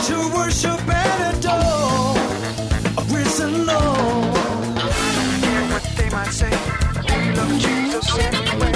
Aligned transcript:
Could 0.00 0.32
worship 0.32 0.80
and 0.88 1.36
adore 1.36 2.14
a 2.96 3.02
risen 3.12 3.66
Lord? 3.66 4.78
Hear 5.42 5.62
what 5.72 5.82
they 5.96 6.08
might 6.10 6.30
say. 6.30 6.50
We 6.50 7.32
love 7.34 7.58
Jesus 7.58 8.18
anyway. 8.18 8.72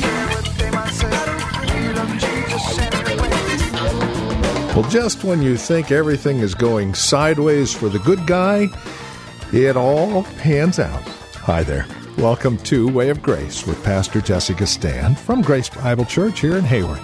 Hear 0.00 0.26
what 0.32 0.46
they 0.56 0.70
might 0.70 0.94
say. 0.94 1.10
We 1.66 1.92
love 1.92 2.12
Jesus 2.18 2.78
anyway. 2.78 3.30
Well, 4.74 4.88
just 4.90 5.22
when 5.22 5.42
you 5.42 5.58
think 5.58 5.92
everything 5.92 6.38
is 6.38 6.54
going 6.54 6.94
sideways 6.94 7.74
for 7.74 7.90
the 7.90 7.98
good 7.98 8.26
guy, 8.26 8.68
it 9.52 9.76
all 9.76 10.22
pans 10.38 10.78
out. 10.78 11.02
Hi 11.42 11.62
there. 11.62 11.86
Welcome 12.16 12.56
to 12.58 12.88
Way 12.88 13.10
of 13.10 13.20
Grace 13.20 13.66
with 13.66 13.84
Pastor 13.84 14.22
Jessica 14.22 14.66
Stan 14.66 15.14
from 15.14 15.42
Grace 15.42 15.68
Bible 15.68 16.06
Church 16.06 16.40
here 16.40 16.56
in 16.56 16.64
Hayward. 16.64 17.02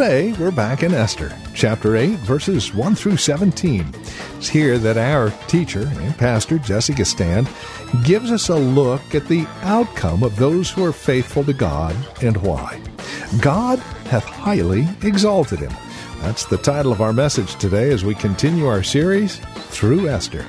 Today, 0.00 0.32
we're 0.40 0.50
back 0.50 0.82
in 0.82 0.94
Esther, 0.94 1.30
chapter 1.52 1.94
8, 1.94 2.20
verses 2.20 2.72
1 2.72 2.94
through 2.94 3.18
17. 3.18 3.84
It's 4.38 4.48
here 4.48 4.78
that 4.78 4.96
our 4.96 5.28
teacher 5.46 5.82
and 5.82 6.16
pastor, 6.16 6.58
Jessica 6.58 7.04
Stan, 7.04 7.46
gives 8.02 8.32
us 8.32 8.48
a 8.48 8.56
look 8.56 9.14
at 9.14 9.28
the 9.28 9.46
outcome 9.60 10.22
of 10.22 10.36
those 10.36 10.70
who 10.70 10.86
are 10.86 10.92
faithful 10.94 11.44
to 11.44 11.52
God 11.52 11.94
and 12.22 12.38
why. 12.38 12.80
God 13.42 13.78
hath 14.06 14.24
highly 14.24 14.88
exalted 15.02 15.58
him. 15.58 15.72
That's 16.22 16.46
the 16.46 16.56
title 16.56 16.92
of 16.92 17.02
our 17.02 17.12
message 17.12 17.56
today 17.56 17.90
as 17.90 18.02
we 18.02 18.14
continue 18.14 18.68
our 18.68 18.82
series 18.82 19.36
through 19.68 20.08
Esther. 20.08 20.46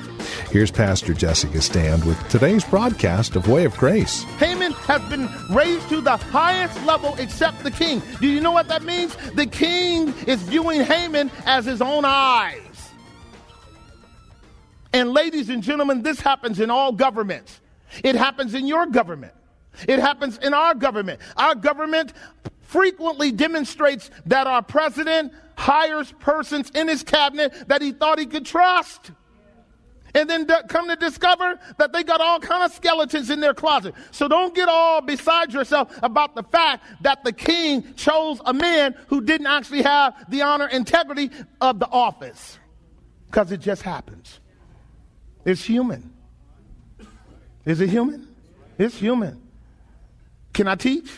Here's 0.50 0.70
Pastor 0.70 1.14
Jessica 1.14 1.62
Stand 1.62 2.04
with 2.04 2.28
today's 2.28 2.64
broadcast 2.64 3.36
of 3.36 3.48
Way 3.48 3.64
of 3.64 3.74
Grace. 3.76 4.22
Haman 4.38 4.72
has 4.72 5.00
been 5.08 5.28
raised 5.50 5.88
to 5.88 6.00
the 6.02 6.16
highest 6.16 6.84
level 6.84 7.14
except 7.18 7.62
the 7.62 7.70
king. 7.70 8.02
Do 8.20 8.26
you 8.28 8.40
know 8.40 8.52
what 8.52 8.68
that 8.68 8.82
means? 8.82 9.16
The 9.34 9.46
king 9.46 10.12
is 10.26 10.42
viewing 10.42 10.82
Haman 10.82 11.30
as 11.46 11.64
his 11.64 11.80
own 11.80 12.04
eyes. 12.04 12.90
And 14.92 15.12
ladies 15.12 15.48
and 15.48 15.62
gentlemen, 15.62 16.02
this 16.02 16.20
happens 16.20 16.60
in 16.60 16.70
all 16.70 16.92
governments. 16.92 17.60
It 18.04 18.14
happens 18.14 18.52
in 18.52 18.66
your 18.66 18.84
government. 18.86 19.32
It 19.88 20.00
happens 20.00 20.36
in 20.38 20.52
our 20.52 20.74
government. 20.74 21.20
Our 21.36 21.54
government 21.54 22.12
frequently 22.60 23.32
demonstrates 23.32 24.10
that 24.26 24.46
our 24.46 24.62
president 24.62 25.32
hires 25.56 26.12
persons 26.20 26.70
in 26.74 26.88
his 26.88 27.02
cabinet 27.02 27.68
that 27.68 27.80
he 27.80 27.92
thought 27.92 28.18
he 28.18 28.26
could 28.26 28.44
trust 28.44 29.12
and 30.14 30.28
then 30.28 30.46
come 30.68 30.88
to 30.88 30.96
discover 30.96 31.58
that 31.78 31.92
they 31.92 32.02
got 32.02 32.20
all 32.20 32.38
kind 32.38 32.62
of 32.62 32.72
skeletons 32.72 33.30
in 33.30 33.40
their 33.40 33.54
closet. 33.54 33.94
So 34.10 34.28
don't 34.28 34.54
get 34.54 34.68
all 34.68 35.00
beside 35.00 35.52
yourself 35.52 35.96
about 36.02 36.34
the 36.34 36.42
fact 36.42 36.84
that 37.00 37.24
the 37.24 37.32
king 37.32 37.94
chose 37.94 38.40
a 38.44 38.52
man 38.52 38.94
who 39.06 39.22
didn't 39.22 39.46
actually 39.46 39.82
have 39.82 40.14
the 40.28 40.42
honor 40.42 40.68
integrity 40.68 41.30
of 41.60 41.78
the 41.78 41.88
office. 41.88 42.58
Because 43.26 43.52
it 43.52 43.60
just 43.60 43.82
happens. 43.82 44.40
It's 45.44 45.64
human. 45.64 46.12
Is 47.64 47.80
it 47.80 47.88
human? 47.88 48.28
It's 48.78 48.96
human. 48.96 49.40
Can 50.52 50.68
I 50.68 50.74
teach? 50.74 51.10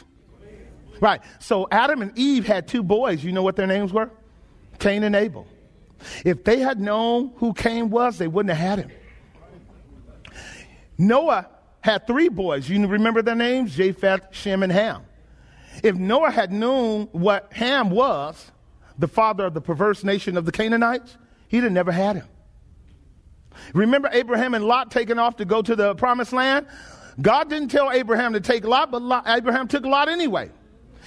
Right. 1.00 1.20
So 1.40 1.66
Adam 1.70 2.02
and 2.02 2.16
Eve 2.16 2.46
had 2.46 2.68
two 2.68 2.82
boys. 2.82 3.24
You 3.24 3.32
know 3.32 3.42
what 3.42 3.56
their 3.56 3.66
names 3.66 3.92
were? 3.92 4.10
Cain 4.78 5.02
and 5.02 5.16
Abel. 5.16 5.46
If 6.24 6.44
they 6.44 6.58
had 6.58 6.80
known 6.80 7.32
who 7.36 7.52
Cain 7.54 7.90
was, 7.90 8.18
they 8.18 8.28
wouldn't 8.28 8.54
have 8.54 8.78
had 8.78 8.86
him. 8.86 8.90
Noah 10.98 11.48
had 11.80 12.06
three 12.06 12.28
boys. 12.28 12.68
You 12.68 12.86
remember 12.86 13.22
their 13.22 13.34
names? 13.34 13.76
Japheth, 13.76 14.28
Shem, 14.30 14.62
and 14.62 14.72
Ham. 14.72 15.02
If 15.82 15.96
Noah 15.96 16.30
had 16.30 16.52
known 16.52 17.08
what 17.12 17.52
Ham 17.52 17.90
was, 17.90 18.52
the 18.98 19.08
father 19.08 19.44
of 19.44 19.54
the 19.54 19.60
perverse 19.60 20.04
nation 20.04 20.36
of 20.36 20.44
the 20.44 20.52
Canaanites, 20.52 21.16
he'd 21.48 21.64
have 21.64 21.72
never 21.72 21.92
had 21.92 22.16
him. 22.16 22.28
Remember 23.72 24.08
Abraham 24.12 24.54
and 24.54 24.64
Lot 24.64 24.90
taking 24.90 25.18
off 25.18 25.36
to 25.36 25.44
go 25.44 25.62
to 25.62 25.76
the 25.76 25.94
promised 25.94 26.32
land? 26.32 26.66
God 27.20 27.48
didn't 27.48 27.68
tell 27.68 27.90
Abraham 27.90 28.32
to 28.32 28.40
take 28.40 28.64
Lot, 28.64 28.90
but 28.90 29.02
Lot, 29.02 29.24
Abraham 29.28 29.68
took 29.68 29.84
Lot 29.84 30.08
anyway. 30.08 30.50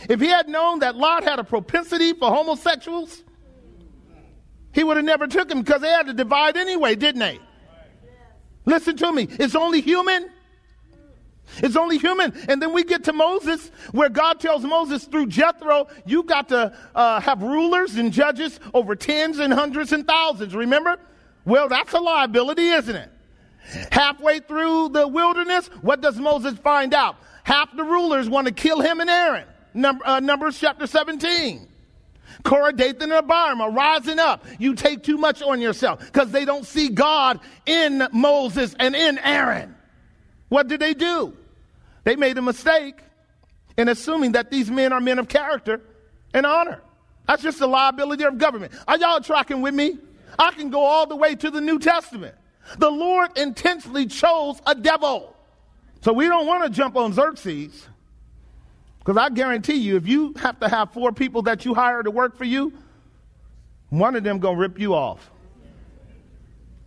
If 0.09 0.22
he 0.22 0.28
had 0.28 0.47
known 0.47 0.79
that 0.79 0.96
Lot 0.96 1.24
had 1.24 1.40
a 1.40 1.44
propensity 1.44 2.14
for 2.14 2.29
homosexuals, 2.29 3.24
he 4.73 4.83
would 4.83 4.97
have 4.97 5.05
never 5.05 5.28
took 5.28 5.50
him 5.50 5.61
because 5.61 5.81
they 5.81 5.89
had 5.89 6.07
to 6.07 6.13
divide 6.13 6.57
anyway, 6.57 6.95
didn't 6.95 7.19
they? 7.19 7.39
Listen 8.66 8.97
to 8.97 9.11
me. 9.11 9.28
It's 9.31 9.55
only 9.55 9.81
human. 9.81 10.29
It's 11.57 11.75
only 11.75 11.97
human. 11.97 12.33
And 12.50 12.61
then 12.61 12.73
we 12.73 12.83
get 12.83 13.05
to 13.05 13.13
Moses, 13.13 13.72
where 13.91 14.09
God 14.09 14.39
tells 14.39 14.63
Moses 14.63 15.05
through 15.05 15.28
Jethro, 15.28 15.88
you 16.05 16.23
got 16.23 16.50
to 16.50 16.78
uh, 16.94 17.22
have 17.22 17.41
rulers 17.41 17.95
and 17.95 18.11
judges 18.11 18.59
over 18.73 18.95
tens 18.95 19.39
and 19.39 19.53
hundreds 19.53 19.94
and 19.94 20.05
thousands. 20.05 20.53
Remember? 20.53 20.97
Well, 21.45 21.69
that's 21.69 21.94
a 21.94 21.99
liability, 21.99 22.67
isn't 22.67 22.95
it? 22.95 23.09
Halfway 23.91 24.39
through 24.39 24.89
the 24.89 25.07
wilderness, 25.07 25.67
what 25.81 26.01
does 26.01 26.17
Moses 26.17 26.57
find 26.59 26.94
out? 26.94 27.16
Half 27.44 27.75
the 27.75 27.84
rulers 27.84 28.29
want 28.29 28.47
to 28.47 28.53
kill 28.53 28.81
him 28.81 28.99
and 28.99 29.09
Aaron. 29.09 29.45
Number, 29.73 30.05
uh, 30.05 30.19
Numbers 30.19 30.59
chapter 30.59 30.88
17. 30.88 31.67
Korah, 32.43 32.73
Dathan, 32.73 33.03
and 33.03 33.13
Abiram 33.13 33.61
are 33.61 33.71
rising 33.71 34.19
up. 34.19 34.45
You 34.59 34.75
take 34.75 35.03
too 35.03 35.17
much 35.17 35.41
on 35.41 35.61
yourself 35.61 35.99
because 35.99 36.31
they 36.31 36.45
don't 36.45 36.65
see 36.65 36.89
God 36.89 37.39
in 37.65 38.07
Moses 38.11 38.75
and 38.79 38.95
in 38.95 39.17
Aaron. 39.19 39.75
What 40.49 40.67
did 40.67 40.79
they 40.79 40.93
do? 40.93 41.35
They 42.03 42.15
made 42.15 42.37
a 42.37 42.41
mistake 42.41 42.95
in 43.77 43.89
assuming 43.89 44.33
that 44.33 44.49
these 44.49 44.71
men 44.71 44.93
are 44.93 45.01
men 45.01 45.19
of 45.19 45.27
character 45.27 45.81
and 46.33 46.45
honor. 46.45 46.81
That's 47.27 47.43
just 47.43 47.59
the 47.59 47.67
liability 47.67 48.23
of 48.23 48.37
government. 48.37 48.71
Are 48.87 48.97
y'all 48.97 49.19
tracking 49.19 49.61
with 49.61 49.73
me? 49.73 49.97
I 50.39 50.51
can 50.51 50.69
go 50.69 50.81
all 50.81 51.05
the 51.05 51.15
way 51.15 51.35
to 51.35 51.51
the 51.51 51.61
New 51.61 51.79
Testament. 51.79 52.35
The 52.77 52.89
Lord 52.89 53.37
intentionally 53.37 54.05
chose 54.05 54.61
a 54.65 54.75
devil. 54.75 55.35
So 56.01 56.13
we 56.13 56.27
don't 56.27 56.47
want 56.47 56.63
to 56.63 56.69
jump 56.69 56.95
on 56.95 57.13
Xerxes. 57.13 57.87
Because 59.07 59.23
I 59.23 59.29
guarantee 59.29 59.75
you, 59.75 59.95
if 59.95 60.06
you 60.06 60.34
have 60.34 60.59
to 60.59 60.68
have 60.68 60.91
four 60.91 61.13
people 61.13 61.44
that 61.44 61.63
you 61.63 61.73
hire 61.73 62.03
to 62.03 62.12
work 62.12 62.35
for 62.35 62.44
you, 62.44 62.73
one 63.88 64.18
of 64.18 64.23
them 64.25 64.41
to 64.41 64.53
rip 64.53 64.78
you 64.78 64.95
off. 64.95 65.31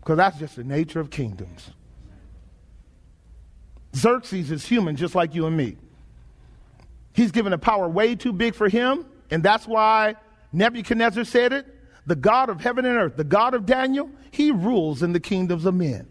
Because 0.00 0.18
that's 0.18 0.38
just 0.38 0.56
the 0.56 0.64
nature 0.64 1.00
of 1.00 1.08
kingdoms. 1.08 1.70
Xerxes 3.96 4.50
is 4.50 4.66
human 4.66 4.96
just 4.96 5.14
like 5.14 5.34
you 5.34 5.46
and 5.46 5.56
me. 5.56 5.78
He's 7.14 7.30
given 7.30 7.54
a 7.54 7.58
power 7.58 7.88
way 7.88 8.14
too 8.16 8.34
big 8.34 8.54
for 8.54 8.68
him, 8.68 9.06
and 9.30 9.42
that's 9.42 9.66
why 9.66 10.14
Nebuchadnezzar 10.52 11.24
said 11.24 11.54
it. 11.54 11.74
The 12.04 12.16
God 12.16 12.50
of 12.50 12.60
heaven 12.60 12.84
and 12.84 12.98
earth, 12.98 13.16
the 13.16 13.24
God 13.24 13.54
of 13.54 13.64
Daniel, 13.64 14.10
he 14.30 14.50
rules 14.50 15.02
in 15.02 15.14
the 15.14 15.20
kingdoms 15.20 15.64
of 15.64 15.72
men 15.72 16.06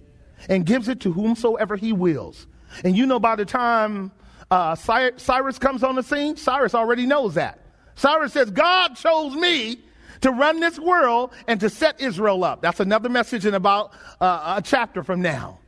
and 0.48 0.66
gives 0.66 0.88
it 0.88 1.02
to 1.02 1.14
whomsoever 1.14 1.75
he 1.75 1.94
wills. 1.94 2.48
And 2.84 2.98
you 2.98 3.06
know, 3.06 3.19
by 3.19 3.36
the 3.36 3.46
time 3.46 4.12
uh, 4.52 4.76
Cyrus 4.76 5.60
comes 5.60 5.84
on 5.84 5.96
the 5.96 6.04
scene, 6.04 6.36
Cyrus 6.36 6.74
already 6.74 7.06
knows 7.06 7.36
that. 7.36 7.60
Cyrus 7.96 8.34
says, 8.34 8.50
God 8.50 8.96
chose 8.96 9.36
me 9.36 9.80
to 10.22 10.31
run 10.31 10.60
this 10.60 10.80
world 10.80 11.31
and 11.48 11.60
to 11.60 11.69
set 11.69 12.01
Israel 12.01 12.44
up. 12.44 12.62
That's 12.62 12.80
another 12.80 13.10
message 13.10 13.46
in 13.46 13.54
about 13.54 13.92
uh, 14.19 14.56
a 14.57 14.62
chapter 14.62 15.04
from 15.04 15.22
now. 15.22 15.60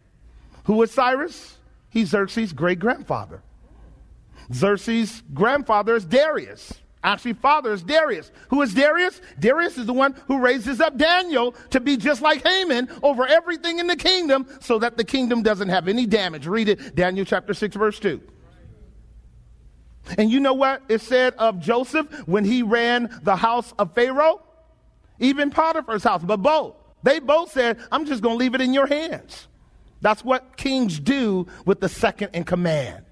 Who 0.65 0.81
is 0.81 0.91
Cyrus? 0.91 1.57
He's 1.89 2.09
Xerxes' 2.09 2.53
great 2.53 2.79
grandfather. 2.79 3.41
Xerxes' 4.53 5.23
grandfather 5.33 5.95
is 5.95 6.05
Darius. 6.05 6.73
Actually, 7.03 7.33
father 7.33 7.73
is 7.73 7.81
Darius. 7.81 8.31
Who 8.49 8.61
is 8.61 8.73
Darius? 8.73 9.21
Darius 9.39 9.77
is 9.77 9.87
the 9.87 9.93
one 9.93 10.15
who 10.27 10.39
raises 10.39 10.79
up 10.79 10.97
Daniel 10.97 11.55
to 11.71 11.79
be 11.79 11.97
just 11.97 12.21
like 12.21 12.45
Haman 12.45 12.89
over 13.01 13.25
everything 13.25 13.79
in 13.79 13.87
the 13.87 13.95
kingdom 13.95 14.47
so 14.59 14.77
that 14.79 14.97
the 14.97 15.03
kingdom 15.03 15.41
doesn't 15.41 15.69
have 15.69 15.87
any 15.87 16.05
damage. 16.05 16.45
Read 16.45 16.69
it, 16.69 16.95
Daniel 16.95 17.25
chapter 17.25 17.53
6, 17.53 17.75
verse 17.75 17.99
2. 17.99 18.21
And 20.17 20.31
you 20.31 20.39
know 20.39 20.53
what 20.53 20.81
it 20.89 21.01
said 21.01 21.33
of 21.35 21.59
Joseph 21.59 22.07
when 22.27 22.43
he 22.43 22.63
ran 22.63 23.19
the 23.23 23.35
house 23.35 23.73
of 23.77 23.93
Pharaoh? 23.93 24.41
Even 25.19 25.51
Potiphar's 25.51 26.03
house, 26.03 26.23
but 26.23 26.37
both. 26.37 26.75
They 27.03 27.19
both 27.19 27.51
said, 27.51 27.77
I'm 27.91 28.05
just 28.05 28.21
going 28.21 28.35
to 28.35 28.39
leave 28.39 28.55
it 28.55 28.61
in 28.61 28.73
your 28.73 28.87
hands. 28.87 29.47
That's 30.01 30.25
what 30.25 30.57
kings 30.57 30.99
do 30.99 31.47
with 31.65 31.79
the 31.79 31.89
second 31.89 32.31
in 32.33 32.43
command 32.43 33.05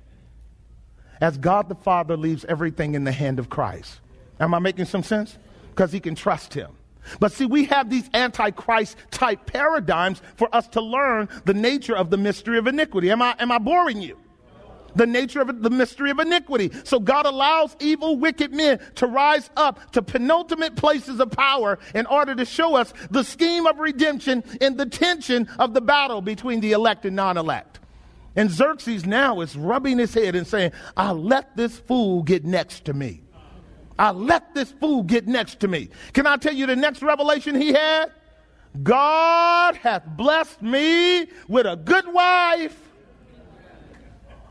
as 1.21 1.37
God 1.37 1.69
the 1.69 1.75
Father 1.75 2.17
leaves 2.17 2.45
everything 2.45 2.95
in 2.95 3.03
the 3.03 3.11
hand 3.11 3.39
of 3.39 3.49
Christ. 3.49 3.99
Am 4.39 4.53
I 4.53 4.59
making 4.59 4.85
some 4.85 5.03
sense? 5.03 5.37
Because 5.69 5.91
he 5.91 5.99
can 5.99 6.15
trust 6.15 6.53
him. 6.53 6.71
But 7.19 7.31
see, 7.31 7.45
we 7.45 7.65
have 7.65 7.89
these 7.89 8.09
antichrist 8.13 8.97
type 9.11 9.45
paradigms 9.45 10.21
for 10.35 10.53
us 10.55 10.67
to 10.69 10.81
learn 10.81 11.29
the 11.45 11.53
nature 11.53 11.95
of 11.95 12.09
the 12.09 12.17
mystery 12.17 12.57
of 12.57 12.67
iniquity. 12.67 13.11
Am 13.11 13.21
I, 13.21 13.35
am 13.39 13.51
I 13.51 13.57
boring 13.57 14.01
you? 14.01 14.17
The 14.95 15.07
nature 15.07 15.41
of 15.41 15.61
the 15.61 15.69
mystery 15.69 16.11
of 16.11 16.19
iniquity. 16.19 16.71
So 16.83 16.99
God 16.99 17.25
allows 17.25 17.75
evil, 17.79 18.17
wicked 18.17 18.53
men 18.53 18.79
to 18.95 19.07
rise 19.07 19.49
up 19.55 19.91
to 19.93 20.01
penultimate 20.01 20.75
places 20.75 21.19
of 21.19 21.31
power 21.31 21.79
in 21.93 22.05
order 22.05 22.35
to 22.35 22.45
show 22.45 22.75
us 22.75 22.93
the 23.09 23.23
scheme 23.23 23.65
of 23.65 23.79
redemption 23.79 24.43
and 24.61 24.77
the 24.77 24.85
tension 24.85 25.47
of 25.59 25.73
the 25.73 25.81
battle 25.81 26.21
between 26.21 26.59
the 26.59 26.71
elect 26.73 27.05
and 27.05 27.15
non 27.15 27.37
elect. 27.37 27.79
And 28.35 28.49
Xerxes 28.49 29.05
now 29.05 29.41
is 29.41 29.55
rubbing 29.55 29.97
his 29.97 30.13
head 30.13 30.35
and 30.35 30.47
saying, 30.47 30.71
I'll 30.95 31.21
let 31.21 31.57
this 31.57 31.77
fool 31.77 32.23
get 32.23 32.45
next 32.45 32.85
to 32.85 32.93
me. 32.93 33.21
I 33.97 34.11
let 34.11 34.55
this 34.55 34.71
fool 34.71 35.03
get 35.03 35.27
next 35.27 35.59
to 35.59 35.67
me. 35.67 35.89
Can 36.13 36.25
I 36.25 36.37
tell 36.37 36.53
you 36.53 36.65
the 36.65 36.75
next 36.75 37.01
revelation 37.01 37.59
he 37.59 37.73
had? 37.73 38.11
God 38.81 39.75
hath 39.75 40.05
blessed 40.05 40.61
me 40.61 41.27
with 41.47 41.65
a 41.65 41.75
good 41.75 42.07
wife. 42.07 42.88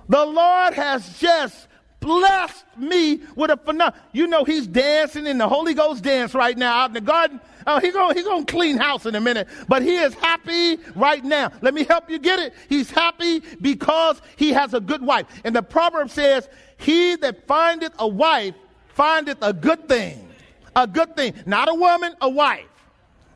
The 0.08 0.24
Lord 0.24 0.74
has 0.74 1.18
just 1.18 1.68
blessed 2.00 2.64
me 2.76 3.20
with 3.34 3.50
a 3.50 3.56
phenomenon. 3.56 3.92
You 4.12 4.26
know, 4.26 4.44
he's 4.44 4.66
dancing 4.66 5.26
in 5.26 5.38
the 5.38 5.48
Holy 5.48 5.74
Ghost 5.74 6.02
dance 6.02 6.34
right 6.34 6.56
now 6.56 6.78
out 6.78 6.90
in 6.90 6.94
the 6.94 7.00
garden. 7.00 7.40
Oh, 7.66 7.80
he's 7.80 7.92
going 7.92 8.16
he 8.16 8.22
gonna 8.22 8.46
clean 8.46 8.78
house 8.78 9.04
in 9.04 9.14
a 9.14 9.20
minute, 9.20 9.48
but 9.68 9.82
he 9.82 9.96
is 9.96 10.14
happy 10.14 10.78
right 10.94 11.22
now. 11.22 11.52
Let 11.60 11.74
me 11.74 11.84
help 11.84 12.08
you 12.08 12.18
get 12.18 12.38
it. 12.38 12.54
He's 12.68 12.90
happy 12.90 13.42
because 13.60 14.22
he 14.36 14.52
has 14.52 14.72
a 14.72 14.80
good 14.80 15.02
wife. 15.02 15.26
And 15.44 15.54
the 15.54 15.62
proverb 15.62 16.10
says, 16.10 16.48
He 16.78 17.16
that 17.16 17.46
findeth 17.46 17.92
a 17.98 18.08
wife 18.08 18.54
findeth 18.94 19.38
a 19.42 19.52
good 19.52 19.88
thing. 19.88 20.28
A 20.74 20.86
good 20.86 21.16
thing. 21.16 21.34
Not 21.44 21.68
a 21.68 21.74
woman, 21.74 22.14
a 22.20 22.28
wife. 22.28 22.64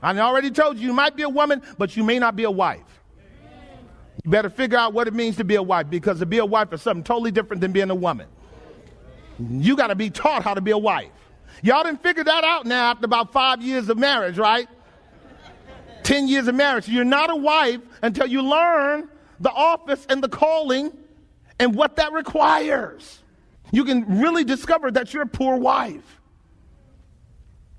I 0.03 0.19
already 0.19 0.51
told 0.51 0.79
you, 0.79 0.89
you 0.89 0.93
might 0.93 1.15
be 1.15 1.23
a 1.23 1.29
woman, 1.29 1.63
but 1.79 1.97
you 1.97 2.03
may 2.03 2.19
not 2.19 2.35
be 2.35 2.45
a 2.45 2.51
wife. 2.51 2.92
You 4.25 4.31
better 4.31 4.51
figure 4.51 4.79
out 4.79 4.93
what 4.93 5.09
it 5.09 5.15
means 5.15 5.37
to 5.37 5.45
be 5.45 5.57
a 5.57 5.63
wife 5.63 5.91
because 5.91 6.21
to 6.21 6.27
be 6.27 6.39
a 6.39 6.47
wife 6.47 6.73
is 6.73 6.83
something 6.83 7.03
totally 7.03 7.31
different 7.31 7.61
than 7.61 7.73
being 7.73 7.91
a 7.91 7.95
woman. 7.95 8.29
You 9.39 9.77
got 9.77 9.89
to 9.89 9.95
be 9.95 10.11
taught 10.11 10.43
how 10.43 10.55
to 10.55 10.61
be 10.61 10.71
a 10.71 10.79
wife. 10.79 11.11
Y'all 11.63 11.83
didn't 11.83 12.03
figure 12.03 12.25
that 12.25 12.45
out 12.45 12.67
now 12.67 12.91
after 12.91 13.05
about 13.05 13.33
five 13.33 13.63
years 13.63 13.89
of 13.89 13.99
marriage, 13.99 14.39
right? 14.39 14.69
Ten 16.03 16.29
years 16.29 16.49
of 16.49 16.55
marriage. 16.55 16.89
You're 16.89 17.05
not 17.05 17.31
a 17.31 17.37
wife 17.37 17.81
until 18.03 18.27
you 18.27 18.43
learn 18.43 19.09
the 19.41 19.51
office 19.51 20.07
and 20.09 20.23
the 20.23 20.29
calling 20.29 20.93
and 21.59 21.75
what 21.75 21.97
that 21.97 22.13
requires 22.13 23.23
you 23.73 23.85
can 23.85 24.21
really 24.21 24.45
discover 24.45 24.91
that 24.91 25.13
you're 25.13 25.25
a 25.25 25.27
poor 25.27 25.57
wife. 25.57 26.21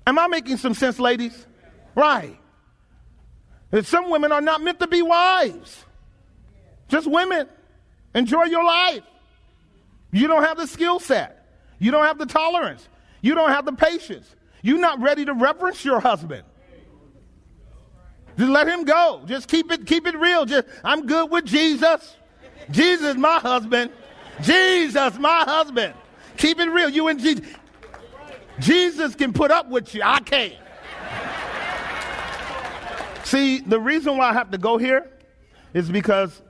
Am 0.06 0.18
I 0.18 0.26
making 0.26 0.58
some 0.58 0.74
sense, 0.74 0.98
ladies? 0.98 1.46
Right. 1.94 2.36
And 3.72 3.86
some 3.86 4.10
women 4.10 4.32
are 4.32 4.40
not 4.40 4.60
meant 4.60 4.80
to 4.80 4.88
be 4.88 5.00
wives. 5.00 5.83
Just 6.88 7.10
women. 7.10 7.48
Enjoy 8.14 8.44
your 8.44 8.64
life. 8.64 9.02
You 10.12 10.28
don't 10.28 10.44
have 10.44 10.56
the 10.56 10.66
skill 10.66 11.00
set. 11.00 11.46
You 11.78 11.90
don't 11.90 12.04
have 12.04 12.18
the 12.18 12.26
tolerance. 12.26 12.88
You 13.20 13.34
don't 13.34 13.50
have 13.50 13.64
the 13.64 13.72
patience. 13.72 14.34
You're 14.62 14.78
not 14.78 15.00
ready 15.00 15.24
to 15.24 15.34
reverence 15.34 15.84
your 15.84 16.00
husband. 16.00 16.44
Just 18.38 18.50
let 18.50 18.68
him 18.68 18.84
go. 18.84 19.22
Just 19.26 19.48
keep 19.48 19.70
it, 19.70 19.86
keep 19.86 20.06
it 20.06 20.16
real. 20.16 20.44
Just 20.44 20.66
I'm 20.82 21.06
good 21.06 21.30
with 21.30 21.44
Jesus. 21.44 22.16
Jesus, 22.70 23.16
my 23.16 23.38
husband. 23.38 23.90
Jesus, 24.42 25.18
my 25.18 25.40
husband. 25.40 25.94
Keep 26.36 26.60
it 26.60 26.68
real. 26.68 26.88
You 26.88 27.08
and 27.08 27.20
Jesus. 27.20 27.44
Jesus 28.60 29.14
can 29.14 29.32
put 29.32 29.50
up 29.50 29.68
with 29.68 29.94
you. 29.94 30.02
I 30.04 30.20
can't. 30.20 30.54
See, 33.24 33.60
the 33.60 33.80
reason 33.80 34.16
why 34.16 34.30
I 34.30 34.32
have 34.32 34.50
to 34.50 34.58
go 34.58 34.76
here 34.78 35.10
is 35.72 35.90
because 35.90 36.42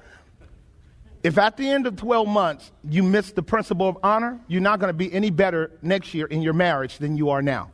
if 1.25 1.39
at 1.39 1.57
the 1.57 1.69
end 1.69 1.87
of 1.87 1.97
12 1.97 2.29
months 2.29 2.71
you 2.89 3.03
miss 3.03 3.33
the 3.33 3.43
principle 3.43 3.89
of 3.89 3.97
honor, 4.03 4.39
you're 4.47 4.61
not 4.61 4.79
going 4.79 4.91
to 4.91 4.97
be 4.97 5.11
any 5.13 5.31
better 5.31 5.73
next 5.81 6.13
year 6.13 6.27
in 6.27 6.43
your 6.43 6.53
marriage 6.53 6.99
than 6.99 7.17
you 7.17 7.31
are 7.31 7.41
now. 7.41 7.71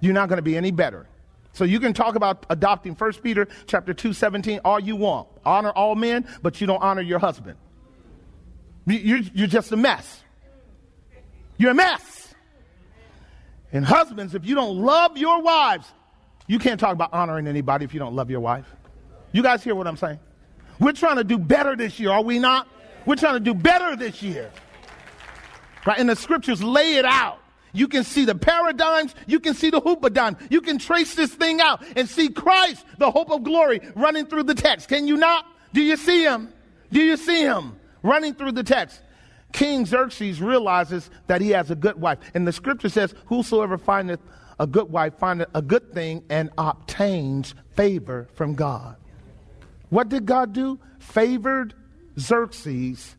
You're 0.00 0.14
not 0.14 0.28
going 0.28 0.38
to 0.38 0.42
be 0.42 0.56
any 0.56 0.70
better. 0.70 1.08
So 1.52 1.64
you 1.64 1.80
can 1.80 1.92
talk 1.92 2.14
about 2.14 2.46
adopting 2.48 2.94
1 2.94 3.12
Peter 3.14 3.48
chapter 3.66 3.92
2, 3.92 4.12
17 4.12 4.60
all 4.64 4.78
you 4.78 4.94
want. 4.94 5.26
Honor 5.44 5.70
all 5.70 5.96
men, 5.96 6.28
but 6.40 6.60
you 6.60 6.68
don't 6.68 6.80
honor 6.82 7.02
your 7.02 7.18
husband. 7.18 7.56
You're, 8.86 9.18
you're 9.34 9.48
just 9.48 9.72
a 9.72 9.76
mess. 9.76 10.22
You're 11.58 11.72
a 11.72 11.74
mess. 11.74 12.32
And 13.72 13.84
husbands, 13.84 14.36
if 14.36 14.46
you 14.46 14.54
don't 14.54 14.76
love 14.76 15.16
your 15.16 15.42
wives, 15.42 15.90
you 16.46 16.60
can't 16.60 16.78
talk 16.78 16.92
about 16.92 17.12
honoring 17.12 17.48
anybody 17.48 17.84
if 17.84 17.92
you 17.92 17.98
don't 17.98 18.14
love 18.14 18.30
your 18.30 18.40
wife. 18.40 18.72
You 19.32 19.42
guys 19.42 19.64
hear 19.64 19.74
what 19.74 19.88
I'm 19.88 19.96
saying? 19.96 20.20
We're 20.78 20.92
trying 20.92 21.16
to 21.16 21.24
do 21.24 21.38
better 21.38 21.76
this 21.76 21.98
year, 21.98 22.10
are 22.10 22.22
we 22.22 22.38
not? 22.38 22.68
We're 23.04 23.16
trying 23.16 23.34
to 23.34 23.40
do 23.40 23.54
better 23.54 23.96
this 23.96 24.22
year. 24.22 24.50
Right? 25.86 25.98
And 25.98 26.08
the 26.08 26.16
scriptures 26.16 26.62
lay 26.62 26.96
it 26.96 27.04
out. 27.04 27.38
You 27.72 27.88
can 27.88 28.04
see 28.04 28.24
the 28.24 28.34
paradigms. 28.34 29.14
You 29.26 29.38
can 29.38 29.54
see 29.54 29.70
the 29.70 29.80
hoopadon. 29.80 30.50
You 30.50 30.60
can 30.60 30.78
trace 30.78 31.14
this 31.14 31.32
thing 31.32 31.60
out 31.60 31.84
and 31.96 32.08
see 32.08 32.28
Christ, 32.30 32.84
the 32.98 33.10
hope 33.10 33.30
of 33.30 33.44
glory, 33.44 33.80
running 33.94 34.26
through 34.26 34.44
the 34.44 34.54
text. 34.54 34.88
Can 34.88 35.06
you 35.06 35.16
not? 35.16 35.46
Do 35.72 35.82
you 35.82 35.96
see 35.96 36.24
him? 36.24 36.52
Do 36.90 37.00
you 37.00 37.16
see 37.16 37.42
him? 37.42 37.78
running 38.06 38.34
through 38.34 38.52
the 38.52 38.62
text. 38.62 39.02
King 39.52 39.86
Xerxes 39.86 40.40
realizes 40.40 41.10
that 41.26 41.40
he 41.40 41.50
has 41.50 41.70
a 41.70 41.74
good 41.74 42.00
wife. 42.00 42.18
And 42.34 42.46
the 42.46 42.52
scripture 42.52 42.88
says, 42.88 43.14
Whosoever 43.26 43.78
findeth 43.78 44.20
a 44.58 44.66
good 44.66 44.90
wife 44.90 45.14
findeth 45.18 45.48
a 45.54 45.62
good 45.62 45.92
thing 45.92 46.24
and 46.30 46.50
obtains 46.56 47.54
favor 47.74 48.28
from 48.34 48.54
God. 48.54 48.96
What 49.90 50.08
did 50.08 50.26
God 50.26 50.52
do? 50.52 50.78
Favored 50.98 51.74
Xerxes 52.18 53.16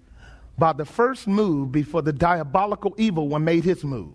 by 0.58 0.74
the 0.74 0.86
first 0.86 1.28
move 1.28 1.72
before 1.72 2.02
the 2.02 2.14
diabolical 2.14 2.94
evil 2.98 3.28
one 3.28 3.44
made 3.44 3.64
his 3.64 3.84
move. 3.84 4.14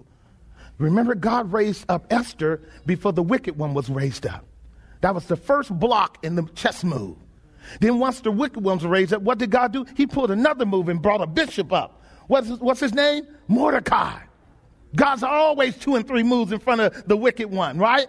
Remember, 0.79 1.15
God 1.15 1.53
raised 1.53 1.85
up 1.89 2.07
Esther 2.11 2.61
before 2.87 3.13
the 3.13 3.23
wicked 3.23 3.57
one 3.57 3.75
was 3.75 3.89
raised 3.89 4.27
up. 4.27 4.45
That 5.01 5.15
was 5.15 5.27
the 5.27 5.37
first 5.37 5.71
block 5.79 6.19
in 6.25 6.35
the 6.35 6.45
chess 6.55 6.83
move. 6.83 7.17
Then 7.81 7.99
once 7.99 8.21
the 8.21 8.33
wicked 8.33 8.63
ones 8.63 8.83
were 8.83 8.91
raised 8.91 9.13
up, 9.13 9.23
what 9.23 9.39
did 9.39 9.51
God 9.51 9.73
do? 9.73 9.87
He 9.97 10.07
pulled 10.07 10.31
another 10.31 10.67
move 10.67 10.89
and 10.89 11.01
brought 11.01 11.21
a 11.21 11.27
bishop 11.27 11.73
up. 11.73 12.03
What's 12.27 12.49
his, 12.49 12.59
what's 12.59 12.81
his 12.81 12.95
name? 12.95 13.27
Mordecai. 13.47 14.19
God's 14.95 15.23
always 15.23 15.77
two 15.77 15.95
and 15.95 16.07
three 16.07 16.23
moves 16.23 16.53
in 16.53 16.59
front 16.59 16.81
of 16.81 17.07
the 17.07 17.17
wicked 17.17 17.51
one, 17.51 17.79
right? 17.79 18.09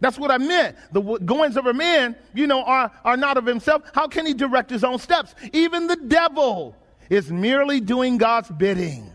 That's 0.00 0.18
what 0.18 0.30
I 0.30 0.38
meant. 0.38 0.76
The 0.92 1.00
goings 1.00 1.56
of 1.56 1.66
a 1.66 1.74
man, 1.74 2.14
you 2.34 2.46
know, 2.46 2.62
are, 2.62 2.90
are 3.04 3.16
not 3.16 3.36
of 3.36 3.46
himself. 3.46 3.82
How 3.92 4.06
can 4.06 4.26
he 4.26 4.34
direct 4.34 4.70
his 4.70 4.84
own 4.84 4.98
steps? 4.98 5.34
Even 5.52 5.86
the 5.86 5.96
devil 5.96 6.76
is 7.10 7.32
merely 7.32 7.80
doing 7.80 8.16
God's 8.16 8.48
bidding. 8.50 9.10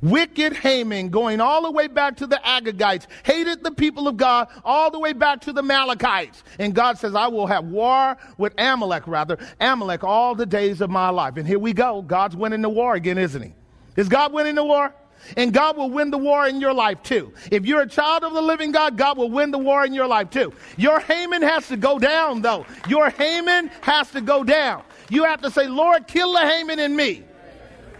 Wicked 0.00 0.54
Haman, 0.54 1.08
going 1.08 1.40
all 1.40 1.62
the 1.62 1.70
way 1.70 1.88
back 1.88 2.16
to 2.18 2.26
the 2.26 2.40
Agagites, 2.44 3.06
hated 3.24 3.64
the 3.64 3.72
people 3.72 4.06
of 4.06 4.16
God 4.16 4.48
all 4.64 4.90
the 4.90 4.98
way 4.98 5.12
back 5.12 5.40
to 5.42 5.52
the 5.52 5.60
Amalekites. 5.60 6.44
And 6.58 6.72
God 6.72 6.98
says, 6.98 7.16
I 7.16 7.26
will 7.26 7.48
have 7.48 7.64
war 7.64 8.16
with 8.38 8.54
Amalek, 8.58 9.08
rather, 9.08 9.38
Amalek 9.60 10.04
all 10.04 10.36
the 10.36 10.46
days 10.46 10.80
of 10.80 10.88
my 10.88 11.08
life. 11.08 11.36
And 11.36 11.46
here 11.46 11.58
we 11.58 11.72
go. 11.72 12.02
God's 12.02 12.36
winning 12.36 12.62
the 12.62 12.68
war 12.68 12.94
again, 12.94 13.18
isn't 13.18 13.42
he? 13.42 13.54
Is 13.96 14.08
God 14.08 14.32
winning 14.32 14.54
the 14.54 14.64
war? 14.64 14.94
And 15.36 15.52
God 15.52 15.76
will 15.76 15.90
win 15.90 16.10
the 16.10 16.18
war 16.18 16.46
in 16.46 16.60
your 16.60 16.72
life 16.72 17.02
too. 17.02 17.32
If 17.50 17.66
you're 17.66 17.82
a 17.82 17.88
child 17.88 18.24
of 18.24 18.32
the 18.32 18.42
living 18.42 18.72
God, 18.72 18.96
God 18.96 19.18
will 19.18 19.30
win 19.30 19.50
the 19.50 19.58
war 19.58 19.84
in 19.84 19.92
your 19.92 20.06
life 20.06 20.30
too. 20.30 20.52
Your 20.76 21.00
Haman 21.00 21.42
has 21.42 21.68
to 21.68 21.76
go 21.76 21.98
down 21.98 22.42
though. 22.42 22.66
Your 22.88 23.10
Haman 23.10 23.70
has 23.82 24.10
to 24.12 24.20
go 24.20 24.44
down. 24.44 24.82
You 25.10 25.24
have 25.24 25.40
to 25.42 25.50
say, 25.50 25.66
Lord, 25.66 26.06
kill 26.06 26.32
the 26.32 26.40
Haman 26.40 26.78
in 26.78 26.94
me. 26.94 27.24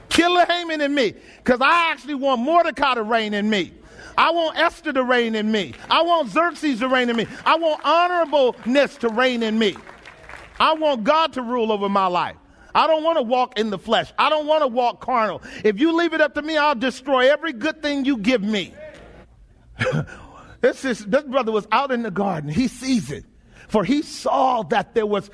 Kill 0.08 0.34
the 0.34 0.46
Haman 0.46 0.80
in 0.80 0.94
me. 0.94 1.14
Because 1.38 1.60
I 1.60 1.90
actually 1.90 2.14
want 2.14 2.40
Mordecai 2.40 2.94
to 2.94 3.02
reign 3.02 3.34
in 3.34 3.48
me. 3.48 3.72
I 4.16 4.32
want 4.32 4.58
Esther 4.58 4.92
to 4.92 5.04
reign 5.04 5.34
in 5.34 5.50
me. 5.50 5.74
I 5.88 6.02
want 6.02 6.30
Xerxes 6.30 6.80
to 6.80 6.88
reign 6.88 7.08
in 7.08 7.16
me. 7.16 7.26
I 7.46 7.56
want 7.56 7.82
honorableness 7.84 8.98
to 8.98 9.08
reign 9.10 9.42
in 9.42 9.58
me. 9.58 9.76
I 10.58 10.72
want 10.74 11.04
God 11.04 11.34
to 11.34 11.42
rule 11.42 11.70
over 11.70 11.88
my 11.88 12.06
life. 12.06 12.36
I 12.74 12.86
don't 12.86 13.02
want 13.02 13.18
to 13.18 13.22
walk 13.22 13.58
in 13.58 13.70
the 13.70 13.78
flesh. 13.78 14.12
I 14.18 14.28
don't 14.30 14.46
want 14.46 14.62
to 14.62 14.68
walk 14.68 15.00
carnal. 15.00 15.42
If 15.64 15.80
you 15.80 15.92
leave 15.92 16.12
it 16.12 16.20
up 16.20 16.34
to 16.34 16.42
me, 16.42 16.56
I'll 16.56 16.74
destroy 16.74 17.30
every 17.30 17.52
good 17.52 17.82
thing 17.82 18.04
you 18.04 18.18
give 18.18 18.42
me. 18.42 18.74
this, 20.60 20.84
is, 20.84 21.04
this 21.06 21.24
brother 21.24 21.52
was 21.52 21.66
out 21.72 21.90
in 21.90 22.02
the 22.02 22.10
garden. 22.10 22.50
He 22.50 22.68
sees 22.68 23.10
it. 23.10 23.24
For 23.68 23.84
he 23.84 24.02
saw 24.02 24.62
that 24.64 24.94
there 24.94 25.06
was 25.06 25.30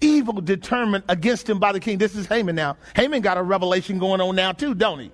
evil 0.00 0.40
determined 0.40 1.04
against 1.08 1.48
him 1.48 1.58
by 1.58 1.72
the 1.72 1.80
king. 1.80 1.98
This 1.98 2.16
is 2.16 2.26
Haman 2.26 2.56
now. 2.56 2.76
Haman 2.96 3.22
got 3.22 3.38
a 3.38 3.42
revelation 3.42 3.98
going 3.98 4.20
on 4.20 4.34
now 4.34 4.52
too, 4.52 4.74
don't 4.74 4.98
he? 4.98 5.12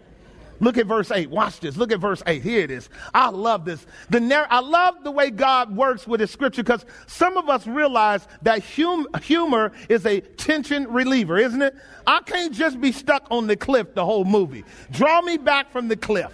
Look 0.60 0.78
at 0.78 0.86
verse 0.86 1.10
8. 1.10 1.30
Watch 1.30 1.60
this. 1.60 1.76
Look 1.76 1.92
at 1.92 2.00
verse 2.00 2.22
8. 2.26 2.42
Here 2.42 2.60
it 2.60 2.70
is. 2.70 2.88
I 3.12 3.28
love 3.30 3.64
this. 3.64 3.84
The 4.10 4.20
narr- 4.20 4.46
I 4.50 4.60
love 4.60 5.02
the 5.02 5.10
way 5.10 5.30
God 5.30 5.76
works 5.76 6.06
with 6.06 6.20
his 6.20 6.30
scripture 6.30 6.62
because 6.62 6.84
some 7.06 7.36
of 7.36 7.48
us 7.48 7.66
realize 7.66 8.26
that 8.42 8.62
hum- 8.62 9.06
humor 9.22 9.72
is 9.88 10.06
a 10.06 10.20
tension 10.20 10.90
reliever, 10.92 11.36
isn't 11.38 11.60
it? 11.60 11.74
I 12.06 12.20
can't 12.20 12.52
just 12.52 12.80
be 12.80 12.92
stuck 12.92 13.26
on 13.30 13.46
the 13.46 13.56
cliff 13.56 13.94
the 13.94 14.04
whole 14.04 14.24
movie. 14.24 14.64
Draw 14.92 15.22
me 15.22 15.36
back 15.38 15.72
from 15.72 15.88
the 15.88 15.96
cliff. 15.96 16.32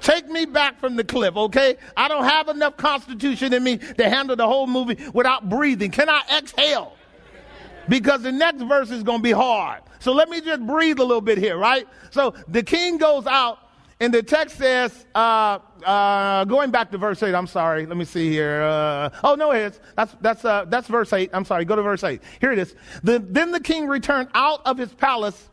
Take 0.00 0.28
me 0.28 0.46
back 0.46 0.80
from 0.80 0.96
the 0.96 1.04
cliff, 1.04 1.36
okay? 1.36 1.76
I 1.96 2.08
don't 2.08 2.24
have 2.24 2.48
enough 2.48 2.76
constitution 2.76 3.52
in 3.52 3.62
me 3.62 3.76
to 3.76 4.08
handle 4.08 4.34
the 4.34 4.46
whole 4.46 4.66
movie 4.66 4.96
without 5.12 5.48
breathing. 5.48 5.90
Can 5.90 6.08
I 6.08 6.22
exhale? 6.38 6.96
Because 7.88 8.22
the 8.22 8.32
next 8.32 8.62
verse 8.62 8.90
is 8.90 9.02
going 9.02 9.18
to 9.18 9.22
be 9.22 9.32
hard. 9.32 9.82
So 10.00 10.12
let 10.12 10.28
me 10.28 10.40
just 10.40 10.66
breathe 10.66 10.98
a 10.98 11.04
little 11.04 11.20
bit 11.20 11.38
here, 11.38 11.56
right? 11.56 11.86
So 12.10 12.34
the 12.48 12.62
king 12.62 12.98
goes 12.98 13.26
out, 13.26 13.58
and 14.00 14.12
the 14.14 14.22
text 14.22 14.56
says, 14.56 15.06
uh, 15.14 15.58
uh, 15.84 16.44
going 16.46 16.70
back 16.70 16.90
to 16.90 16.98
verse 16.98 17.22
8, 17.22 17.34
I'm 17.34 17.46
sorry, 17.46 17.84
let 17.84 17.98
me 17.98 18.06
see 18.06 18.30
here. 18.30 18.62
Uh, 18.62 19.10
oh, 19.22 19.34
no, 19.34 19.52
it 19.52 19.60
is. 19.60 19.80
That's, 19.94 20.16
that's, 20.22 20.44
uh, 20.44 20.64
that's 20.68 20.88
verse 20.88 21.12
8. 21.12 21.30
I'm 21.34 21.44
sorry, 21.44 21.66
go 21.66 21.76
to 21.76 21.82
verse 21.82 22.02
8. 22.02 22.20
Here 22.40 22.50
it 22.50 22.58
is. 22.58 22.74
The, 23.02 23.18
then 23.18 23.52
the 23.52 23.60
king 23.60 23.86
returned 23.86 24.30
out 24.34 24.62
of 24.66 24.78
his 24.78 24.92
palace 24.92 25.48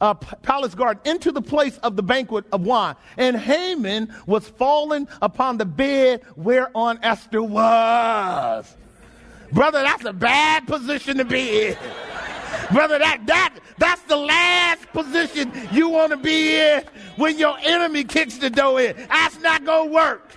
uh, 0.00 0.14
palace 0.14 0.76
guard 0.76 0.98
into 1.04 1.32
the 1.32 1.42
place 1.42 1.76
of 1.78 1.96
the 1.96 2.02
banquet 2.04 2.44
of 2.52 2.62
wine. 2.62 2.94
And 3.16 3.36
Haman 3.36 4.14
was 4.26 4.48
fallen 4.48 5.08
upon 5.20 5.58
the 5.58 5.64
bed 5.64 6.22
whereon 6.36 7.00
Esther 7.02 7.42
was. 7.42 8.76
Brother, 9.50 9.82
that's 9.82 10.04
a 10.04 10.12
bad 10.12 10.68
position 10.68 11.16
to 11.16 11.24
be 11.24 11.68
in. 11.68 11.76
Brother, 12.72 12.98
that, 12.98 13.26
that, 13.26 13.54
that's 13.78 14.02
the 14.02 14.16
last 14.16 14.86
position 14.92 15.52
you 15.72 15.88
want 15.88 16.10
to 16.10 16.18
be 16.18 16.54
in 16.56 16.84
when 17.16 17.38
your 17.38 17.56
enemy 17.62 18.04
kicks 18.04 18.38
the 18.38 18.50
door 18.50 18.80
in. 18.80 18.96
That's 19.08 19.40
not 19.40 19.64
going 19.64 19.88
to 19.88 19.94
work. 19.94 20.32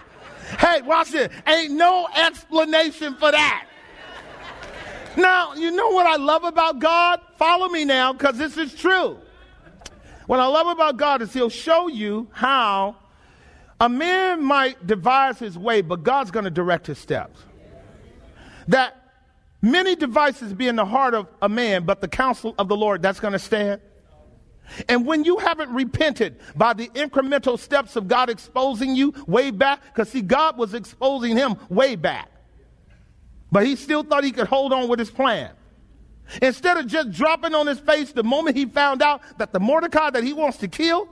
Hey, 0.60 0.82
watch 0.82 1.12
this. 1.12 1.32
Ain't 1.48 1.74
no 1.74 2.08
explanation 2.16 3.16
for 3.16 3.32
that. 3.32 3.68
Now, 5.18 5.54
you 5.56 5.72
know 5.72 5.90
what 5.90 6.06
I 6.06 6.16
love 6.16 6.44
about 6.46 6.80
God? 6.80 7.20
Follow 7.38 7.68
me 7.68 7.84
now, 7.84 8.14
because 8.14 8.38
this 8.38 8.58
is 8.58 8.74
true. 8.74 9.18
What 10.28 10.40
I 10.40 10.46
love 10.46 10.68
about 10.68 10.96
God 10.96 11.22
is 11.22 11.34
He'll 11.34 11.50
show 11.50 11.88
you 11.88 12.30
how 12.32 12.96
a 13.82 13.90
man 13.90 14.44
might 14.44 14.86
devise 14.86 15.40
his 15.40 15.58
way, 15.58 15.82
but 15.82 16.04
God's 16.04 16.30
going 16.30 16.44
to 16.44 16.52
direct 16.52 16.86
his 16.86 17.00
steps. 17.00 17.40
That 18.68 19.01
many 19.62 19.96
devices 19.96 20.54
be 20.54 20.68
in 20.68 20.76
the 20.76 20.86
heart 20.86 21.14
of 21.14 21.28
a 21.42 21.50
man, 21.50 21.84
but 21.84 22.02
the 22.02 22.08
counsel 22.08 22.56
of 22.58 22.68
the 22.68 22.76
Lord, 22.76 23.02
that's 23.02 23.20
going 23.20 23.34
to 23.34 23.40
stand. 23.40 23.82
And 24.88 25.06
when 25.06 25.24
you 25.24 25.38
haven't 25.38 25.74
repented 25.74 26.40
by 26.56 26.74
the 26.74 26.88
incremental 26.90 27.60
steps 27.60 27.96
of 27.96 28.08
God 28.08 28.30
exposing 28.30 28.96
you 28.96 29.14
way 29.28 29.52
back, 29.52 29.84
because 29.86 30.10
see, 30.10 30.22
God 30.22 30.58
was 30.58 30.74
exposing 30.74 31.36
him 31.36 31.56
way 31.70 31.96
back, 31.96 32.30
but 33.52 33.66
he 33.66 33.76
still 33.76 34.04
thought 34.04 34.24
he 34.24 34.32
could 34.32 34.48
hold 34.48 34.72
on 34.72 34.88
with 34.88 35.00
his 35.00 35.12
plan. 35.12 35.52
Instead 36.42 36.78
of 36.78 36.88
just 36.88 37.12
dropping 37.12 37.54
on 37.54 37.68
his 37.68 37.80
face 37.80 38.14
the 38.14 38.24
moment 38.24 38.56
he 38.56 38.66
found 38.66 39.02
out 39.02 39.22
that 39.38 39.52
the 39.52 39.60
Mordecai 39.60 40.10
that 40.12 40.24
he 40.24 40.32
wants 40.32 40.58
to 40.60 40.68
kill 40.68 41.10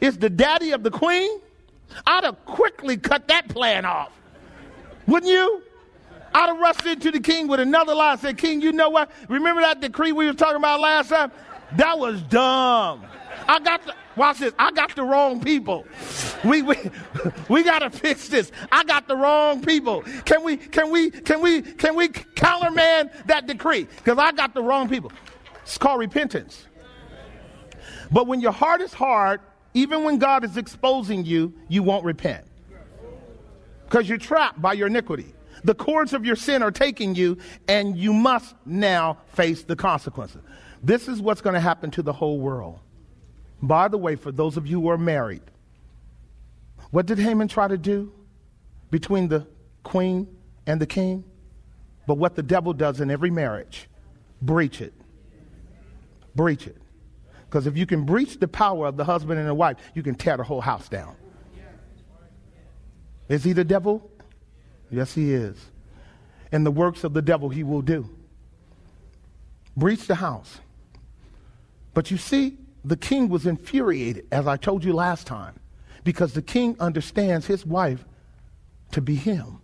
is 0.00 0.18
the 0.18 0.30
daddy 0.30 0.70
of 0.70 0.84
the 0.84 0.90
queen, 0.90 1.40
I'd 2.06 2.24
have 2.24 2.44
quickly 2.44 2.96
cut 2.96 3.26
that 3.28 3.48
plan 3.48 3.84
off. 3.84 4.12
Wouldn't 5.06 5.30
you? 5.30 5.62
I'd 6.34 6.48
have 6.48 6.58
rushed 6.58 6.84
into 6.84 7.12
the 7.12 7.20
king 7.20 7.46
with 7.46 7.60
another 7.60 7.94
lie 7.94 8.12
and 8.12 8.20
said, 8.20 8.36
King, 8.36 8.60
you 8.60 8.72
know 8.72 8.90
what? 8.90 9.10
Remember 9.28 9.62
that 9.62 9.80
decree 9.80 10.10
we 10.10 10.26
were 10.26 10.34
talking 10.34 10.56
about 10.56 10.80
last 10.80 11.10
time? 11.10 11.30
That 11.76 11.96
was 11.98 12.20
dumb. 12.22 13.04
I 13.46 13.60
got 13.60 13.84
the, 13.84 13.94
watch 14.16 14.38
this. 14.38 14.52
I 14.58 14.72
got 14.72 14.96
the 14.96 15.04
wrong 15.04 15.40
people. 15.40 15.86
We, 16.44 16.62
we, 16.62 16.76
we 17.48 17.62
got 17.62 17.80
to 17.80 17.90
fix 17.90 18.28
this. 18.28 18.50
I 18.72 18.82
got 18.82 19.06
the 19.06 19.16
wrong 19.16 19.62
people. 19.62 20.02
Can 20.24 20.42
we, 20.42 20.56
can 20.56 20.90
we, 20.90 21.10
can 21.10 21.40
we, 21.40 21.62
can 21.62 21.94
we 21.94 22.08
counterman 22.08 23.10
that 23.26 23.46
decree? 23.46 23.84
Because 23.96 24.18
I 24.18 24.32
got 24.32 24.54
the 24.54 24.62
wrong 24.62 24.88
people. 24.88 25.12
It's 25.62 25.78
called 25.78 26.00
repentance. 26.00 26.66
But 28.10 28.26
when 28.26 28.40
your 28.40 28.52
heart 28.52 28.80
is 28.80 28.92
hard, 28.92 29.40
even 29.72 30.04
when 30.04 30.18
God 30.18 30.44
is 30.44 30.56
exposing 30.56 31.24
you, 31.24 31.52
you 31.68 31.82
won't 31.82 32.04
repent. 32.04 32.44
Because 33.84 34.08
you're 34.08 34.18
trapped 34.18 34.60
by 34.60 34.72
your 34.72 34.88
iniquity. 34.88 35.33
The 35.64 35.74
cords 35.74 36.12
of 36.12 36.26
your 36.26 36.36
sin 36.36 36.62
are 36.62 36.70
taking 36.70 37.14
you, 37.14 37.38
and 37.66 37.96
you 37.96 38.12
must 38.12 38.54
now 38.66 39.18
face 39.28 39.62
the 39.64 39.74
consequences. 39.74 40.42
This 40.82 41.08
is 41.08 41.20
what's 41.22 41.40
going 41.40 41.54
to 41.54 41.60
happen 41.60 41.90
to 41.92 42.02
the 42.02 42.12
whole 42.12 42.38
world. 42.38 42.78
By 43.62 43.88
the 43.88 43.96
way, 43.96 44.14
for 44.16 44.30
those 44.30 44.58
of 44.58 44.66
you 44.66 44.82
who 44.82 44.88
are 44.88 44.98
married, 44.98 45.42
what 46.90 47.06
did 47.06 47.18
Haman 47.18 47.48
try 47.48 47.66
to 47.66 47.78
do 47.78 48.12
between 48.90 49.28
the 49.28 49.46
queen 49.82 50.28
and 50.66 50.78
the 50.78 50.86
king? 50.86 51.24
But 52.06 52.18
what 52.18 52.36
the 52.36 52.42
devil 52.42 52.74
does 52.74 53.00
in 53.00 53.10
every 53.10 53.30
marriage 53.30 53.88
breach 54.42 54.82
it. 54.82 54.92
Breach 56.36 56.66
it. 56.66 56.76
Because 57.46 57.66
if 57.66 57.78
you 57.78 57.86
can 57.86 58.04
breach 58.04 58.38
the 58.38 58.48
power 58.48 58.86
of 58.86 58.98
the 58.98 59.04
husband 59.04 59.38
and 59.38 59.48
the 59.48 59.54
wife, 59.54 59.78
you 59.94 60.02
can 60.02 60.14
tear 60.14 60.36
the 60.36 60.44
whole 60.44 60.60
house 60.60 60.88
down. 60.90 61.16
Is 63.28 63.42
he 63.42 63.54
the 63.54 63.64
devil? 63.64 64.10
Yes, 64.90 65.14
he 65.14 65.32
is. 65.32 65.56
And 66.52 66.64
the 66.64 66.70
works 66.70 67.04
of 67.04 67.14
the 67.14 67.22
devil 67.22 67.48
he 67.48 67.62
will 67.62 67.82
do. 67.82 68.08
Breach 69.76 70.06
the 70.06 70.14
house. 70.14 70.60
But 71.94 72.10
you 72.10 72.16
see, 72.16 72.58
the 72.84 72.96
king 72.96 73.28
was 73.28 73.46
infuriated, 73.46 74.26
as 74.30 74.46
I 74.46 74.56
told 74.56 74.84
you 74.84 74.92
last 74.92 75.26
time, 75.26 75.58
because 76.04 76.34
the 76.34 76.42
king 76.42 76.76
understands 76.78 77.46
his 77.46 77.64
wife 77.64 78.04
to 78.92 79.00
be 79.00 79.14
him. 79.14 79.60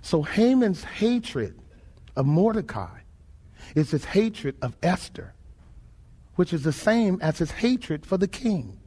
So 0.00 0.22
Haman's 0.22 0.84
hatred 0.84 1.58
of 2.16 2.26
Mordecai 2.26 3.00
is 3.74 3.90
his 3.90 4.04
hatred 4.04 4.56
of 4.62 4.76
Esther, 4.82 5.34
which 6.36 6.52
is 6.52 6.62
the 6.62 6.72
same 6.72 7.18
as 7.20 7.38
his 7.38 7.50
hatred 7.50 8.06
for 8.06 8.16
the 8.16 8.28
king. 8.28 8.78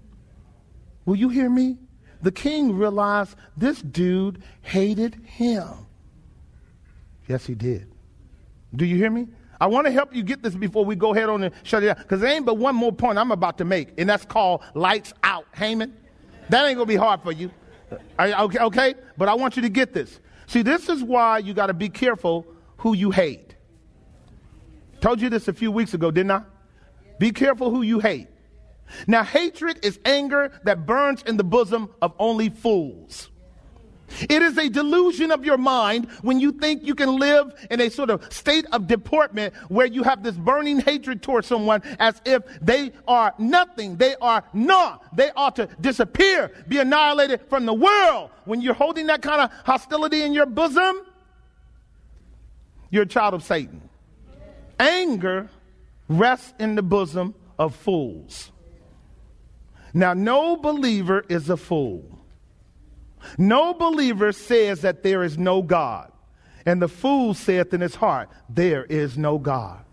Will 1.06 1.16
you 1.16 1.30
hear 1.30 1.50
me? 1.50 1.78
The 2.22 2.32
king 2.32 2.78
realized 2.78 3.36
this 3.56 3.82
dude 3.82 4.42
hated 4.62 5.16
him. 5.24 5.88
Yes, 7.28 7.46
he 7.46 7.56
did. 7.56 7.92
Do 8.76 8.86
you 8.86 8.96
hear 8.96 9.10
me? 9.10 9.28
I 9.60 9.68
want 9.68 9.88
to 9.88 9.92
help 9.92 10.16
you 10.16 10.24
get 10.24 10.44
this 10.44 10.56
before 10.56 10.86
we 10.86 10.96
go 10.96 11.14
ahead 11.14 11.30
on 11.30 11.44
and 11.44 11.54
shut 11.64 11.84
it 11.84 11.88
down. 11.88 11.98
Because 11.98 12.22
there 12.22 12.32
ain't 12.32 12.46
but 12.46 12.58
one 12.58 12.76
more 12.76 12.92
point 12.92 13.18
I'm 13.18 13.32
about 13.32 13.58
to 13.58 13.66
make, 13.66 13.90
and 13.98 14.10
that's 14.10 14.26
called 14.26 14.62
lights 14.74 15.14
out. 15.24 15.46
Haman. 15.56 15.96
That 16.50 16.66
ain't 16.66 16.76
going 16.76 16.88
to 16.88 16.94
be 16.94 16.96
hard 16.96 17.22
for 17.24 17.32
you. 17.32 17.52
okay, 18.20 18.60
okay? 18.60 18.96
But 19.18 19.30
I 19.30 19.34
want 19.34 19.56
you 19.56 19.62
to 19.64 19.70
get 19.70 19.94
this. 19.94 20.20
See, 20.46 20.62
this 20.62 20.90
is 20.90 21.04
why 21.04 21.40
you 21.40 21.54
got 21.54 21.68
to 21.68 21.74
be 21.74 21.90
careful 21.90 22.46
who 22.78 22.94
you 22.94 23.12
hate. 23.12 23.56
Told 25.02 25.22
you 25.22 25.30
this 25.30 25.48
a 25.48 25.54
few 25.54 25.72
weeks 25.72 25.94
ago, 25.94 26.12
didn't 26.12 26.32
I? 26.32 26.44
Be 27.20 27.32
careful 27.32 27.70
who 27.70 27.82
you 27.82 28.00
hate. 28.00 28.28
Now, 29.06 29.24
hatred 29.24 29.80
is 29.84 30.00
anger 30.06 30.52
that 30.64 30.86
burns 30.86 31.24
in 31.24 31.38
the 31.38 31.44
bosom 31.44 31.90
of 32.02 32.14
only 32.20 32.50
fools. 32.50 33.30
It 34.30 34.42
is 34.42 34.58
a 34.58 34.70
delusion 34.70 35.32
of 35.32 35.44
your 35.44 35.58
mind 35.58 36.10
when 36.22 36.40
you 36.40 36.54
think 36.54 36.86
you 36.86 36.96
can 36.96 37.20
live 37.20 37.54
in 37.70 37.82
a 37.82 37.90
sort 37.90 38.10
of 38.10 38.32
state 38.32 38.66
of 38.72 38.88
deportment 38.88 39.54
where 39.68 39.86
you 39.86 40.04
have 40.04 40.24
this 40.24 40.36
burning 40.36 40.80
hatred 40.80 41.22
towards 41.22 41.48
someone 41.48 41.82
as 42.00 42.22
if 42.26 42.44
they 42.62 42.94
are 43.08 43.34
nothing. 43.38 43.98
They 43.98 44.16
are 44.22 44.44
not. 44.54 45.16
They 45.16 45.32
ought 45.36 45.58
to 45.58 45.68
disappear, 45.82 46.52
be 46.68 46.80
annihilated 46.80 47.42
from 47.50 47.66
the 47.66 47.74
world. 47.74 48.32
When 48.46 48.62
you're 48.62 48.74
holding 48.74 49.08
that 49.08 49.22
kind 49.22 49.42
of 49.42 49.52
hostility 49.66 50.24
in 50.24 50.34
your 50.34 50.46
bosom, 50.46 51.02
you're 52.90 53.04
a 53.04 53.08
child 53.08 53.34
of 53.34 53.44
Satan. 53.44 53.90
Anger 54.80 55.50
rests 56.08 56.54
in 56.60 56.76
the 56.76 56.84
bosom 56.84 57.36
of 57.60 57.76
fools. 57.76 58.52
Now, 59.98 60.14
no 60.14 60.56
believer 60.56 61.26
is 61.28 61.50
a 61.50 61.58
fool. 61.58 62.20
No 63.40 63.74
believer 63.74 64.32
says 64.32 64.82
that 64.82 65.02
there 65.02 65.24
is 65.24 65.40
no 65.40 65.64
God. 65.64 66.12
And 66.68 66.80
the 66.80 66.88
fool 66.88 67.34
saith 67.34 67.74
in 67.74 67.82
his 67.82 67.96
heart, 67.96 68.30
There 68.48 68.86
is 68.86 69.18
no 69.18 69.40
God. 69.40 69.84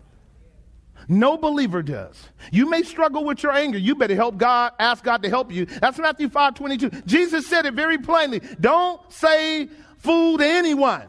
No 1.07 1.37
believer 1.37 1.81
does. 1.81 2.29
You 2.51 2.69
may 2.69 2.83
struggle 2.83 3.25
with 3.25 3.41
your 3.41 3.51
anger. 3.51 3.79
You 3.79 3.95
better 3.95 4.13
help 4.15 4.37
God, 4.37 4.73
ask 4.77 5.03
God 5.03 5.23
to 5.23 5.29
help 5.29 5.51
you. 5.51 5.65
That's 5.65 5.97
Matthew 5.97 6.29
5 6.29 6.53
22. 6.53 6.89
Jesus 7.07 7.47
said 7.47 7.65
it 7.65 7.73
very 7.73 7.97
plainly. 7.97 8.41
Don't 8.61 9.01
say 9.11 9.67
fool 9.97 10.37
to 10.37 10.45
anyone. 10.45 11.07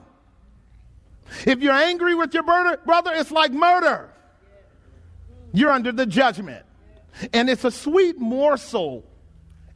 If 1.47 1.61
you're 1.61 1.75
angry 1.75 2.15
with 2.15 2.33
your 2.33 2.45
brother, 2.45 2.79
brother, 2.79 3.11
it's 3.15 3.31
like 3.31 3.53
murder. 3.53 4.09
You're 5.53 5.71
under 5.71 5.93
the 5.93 6.07
judgment. 6.07 6.66
And 7.33 7.49
it's 7.49 7.65
a 7.65 7.71
sweet 7.71 8.19
morsel 8.19 9.05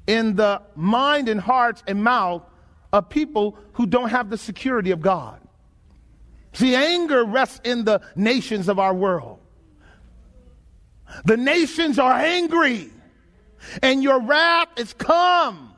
in 0.06 0.36
the 0.36 0.62
mind 0.74 1.28
and 1.28 1.40
hearts 1.40 1.82
and 1.86 2.02
mouth 2.02 2.42
of 2.92 3.08
people 3.08 3.56
who 3.74 3.86
don't 3.86 4.08
have 4.08 4.30
the 4.30 4.38
security 4.38 4.90
of 4.90 5.00
God. 5.00 5.40
See, 6.52 6.74
anger 6.74 7.24
rests 7.24 7.60
in 7.64 7.84
the 7.84 8.00
nations 8.16 8.68
of 8.68 8.78
our 8.78 8.92
world. 8.92 9.38
The 11.24 11.36
nations 11.36 11.98
are 11.98 12.12
angry, 12.12 12.90
and 13.82 14.02
your 14.02 14.20
wrath 14.20 14.68
is 14.76 14.92
come. 14.92 15.74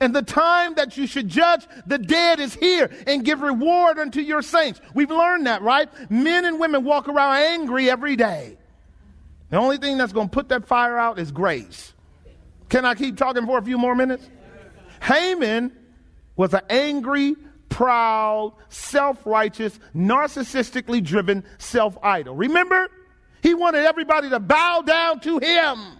And 0.00 0.14
the 0.14 0.22
time 0.22 0.74
that 0.74 0.96
you 0.96 1.08
should 1.08 1.28
judge 1.28 1.66
the 1.86 1.98
dead 1.98 2.38
is 2.38 2.54
here 2.54 2.88
and 3.06 3.24
give 3.24 3.40
reward 3.40 3.98
unto 3.98 4.20
your 4.20 4.42
saints. 4.42 4.80
We've 4.94 5.10
learned 5.10 5.46
that, 5.46 5.62
right? 5.62 5.88
Men 6.08 6.44
and 6.44 6.60
women 6.60 6.84
walk 6.84 7.08
around 7.08 7.36
angry 7.36 7.90
every 7.90 8.14
day. 8.14 8.58
The 9.52 9.58
only 9.58 9.76
thing 9.76 9.98
that's 9.98 10.14
going 10.14 10.30
to 10.30 10.32
put 10.32 10.48
that 10.48 10.66
fire 10.66 10.96
out 10.96 11.18
is 11.18 11.30
grace. 11.30 11.92
Can 12.70 12.86
I 12.86 12.94
keep 12.94 13.18
talking 13.18 13.44
for 13.44 13.58
a 13.58 13.62
few 13.62 13.76
more 13.76 13.94
minutes? 13.94 14.26
Haman 15.02 15.70
was 16.36 16.54
an 16.54 16.62
angry, 16.70 17.36
proud, 17.68 18.54
self 18.70 19.26
righteous, 19.26 19.78
narcissistically 19.94 21.04
driven 21.04 21.44
self 21.58 21.98
idol. 22.02 22.34
Remember? 22.34 22.88
He 23.42 23.52
wanted 23.52 23.84
everybody 23.84 24.30
to 24.30 24.40
bow 24.40 24.84
down 24.86 25.20
to 25.20 25.38
him. 25.38 25.98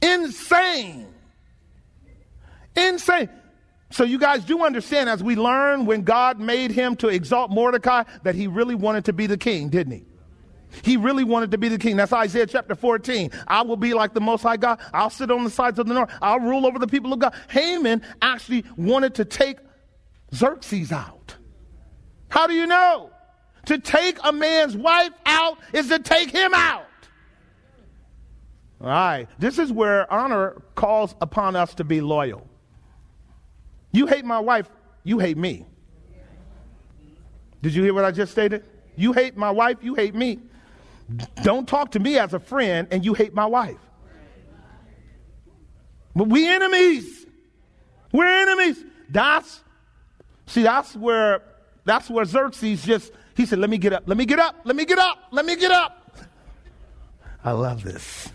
Insane. 0.00 1.08
Insane. 2.76 3.28
So, 3.90 4.04
you 4.04 4.20
guys 4.20 4.44
do 4.44 4.64
understand 4.64 5.10
as 5.10 5.20
we 5.20 5.34
learn 5.34 5.84
when 5.84 6.02
God 6.02 6.38
made 6.38 6.70
him 6.70 6.94
to 6.96 7.08
exalt 7.08 7.50
Mordecai 7.50 8.04
that 8.22 8.36
he 8.36 8.46
really 8.46 8.76
wanted 8.76 9.06
to 9.06 9.12
be 9.12 9.26
the 9.26 9.36
king, 9.36 9.68
didn't 9.68 9.94
he? 9.94 10.04
He 10.82 10.96
really 10.96 11.24
wanted 11.24 11.50
to 11.52 11.58
be 11.58 11.68
the 11.68 11.78
king. 11.78 11.96
That's 11.96 12.12
Isaiah 12.12 12.46
chapter 12.46 12.74
14. 12.74 13.30
I 13.46 13.62
will 13.62 13.76
be 13.76 13.94
like 13.94 14.14
the 14.14 14.20
Most 14.20 14.42
High 14.42 14.56
God. 14.56 14.80
I'll 14.92 15.10
sit 15.10 15.30
on 15.30 15.44
the 15.44 15.50
sides 15.50 15.78
of 15.78 15.86
the 15.86 15.94
north. 15.94 16.10
I'll 16.20 16.40
rule 16.40 16.66
over 16.66 16.78
the 16.78 16.86
people 16.86 17.12
of 17.12 17.18
God. 17.18 17.34
Haman 17.48 18.02
actually 18.22 18.64
wanted 18.76 19.14
to 19.16 19.24
take 19.24 19.58
Xerxes 20.34 20.92
out. 20.92 21.36
How 22.28 22.46
do 22.46 22.54
you 22.54 22.66
know? 22.66 23.10
To 23.66 23.78
take 23.78 24.18
a 24.22 24.32
man's 24.32 24.76
wife 24.76 25.12
out 25.24 25.58
is 25.72 25.88
to 25.88 25.98
take 25.98 26.30
him 26.30 26.52
out. 26.52 26.86
All 28.80 28.88
right. 28.88 29.26
This 29.38 29.58
is 29.58 29.72
where 29.72 30.12
honor 30.12 30.62
calls 30.74 31.14
upon 31.20 31.56
us 31.56 31.74
to 31.74 31.84
be 31.84 32.00
loyal. 32.00 32.46
You 33.92 34.06
hate 34.06 34.24
my 34.24 34.40
wife, 34.40 34.68
you 35.04 35.20
hate 35.20 35.36
me. 35.36 35.64
Did 37.62 37.74
you 37.74 37.82
hear 37.82 37.94
what 37.94 38.04
I 38.04 38.10
just 38.10 38.32
stated? 38.32 38.64
You 38.96 39.12
hate 39.12 39.36
my 39.36 39.50
wife, 39.50 39.78
you 39.82 39.94
hate 39.94 40.14
me. 40.14 40.40
Don't 41.42 41.68
talk 41.68 41.92
to 41.92 41.98
me 41.98 42.18
as 42.18 42.34
a 42.34 42.40
friend 42.40 42.88
and 42.90 43.04
you 43.04 43.14
hate 43.14 43.34
my 43.34 43.46
wife. 43.46 43.78
But 46.16 46.28
we 46.28 46.48
enemies. 46.48 47.26
We're 48.12 48.26
enemies. 48.26 48.84
That's 49.10 49.62
see, 50.46 50.62
that's 50.62 50.94
where 50.94 51.42
that's 51.84 52.08
where 52.08 52.24
Xerxes 52.24 52.84
just 52.84 53.12
he 53.36 53.46
said, 53.46 53.58
Let 53.58 53.70
me 53.70 53.78
get 53.78 53.92
up, 53.92 54.04
let 54.06 54.16
me 54.16 54.24
get 54.24 54.38
up, 54.38 54.56
let 54.64 54.76
me 54.76 54.84
get 54.84 54.98
up, 54.98 55.18
let 55.30 55.44
me 55.44 55.56
get 55.56 55.70
up. 55.70 56.16
I 57.44 57.50
love 57.50 57.82
this. 57.82 58.32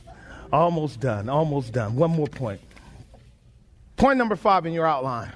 Almost 0.52 1.00
done, 1.00 1.30
almost 1.30 1.74
done. 1.74 1.96
One 1.96 2.12
more 2.12 2.28
point. 2.28 2.60
Point 3.96 4.18
number 4.18 4.36
five 4.36 4.66
in 4.66 4.74
your 4.74 4.86
outline. 4.86 5.32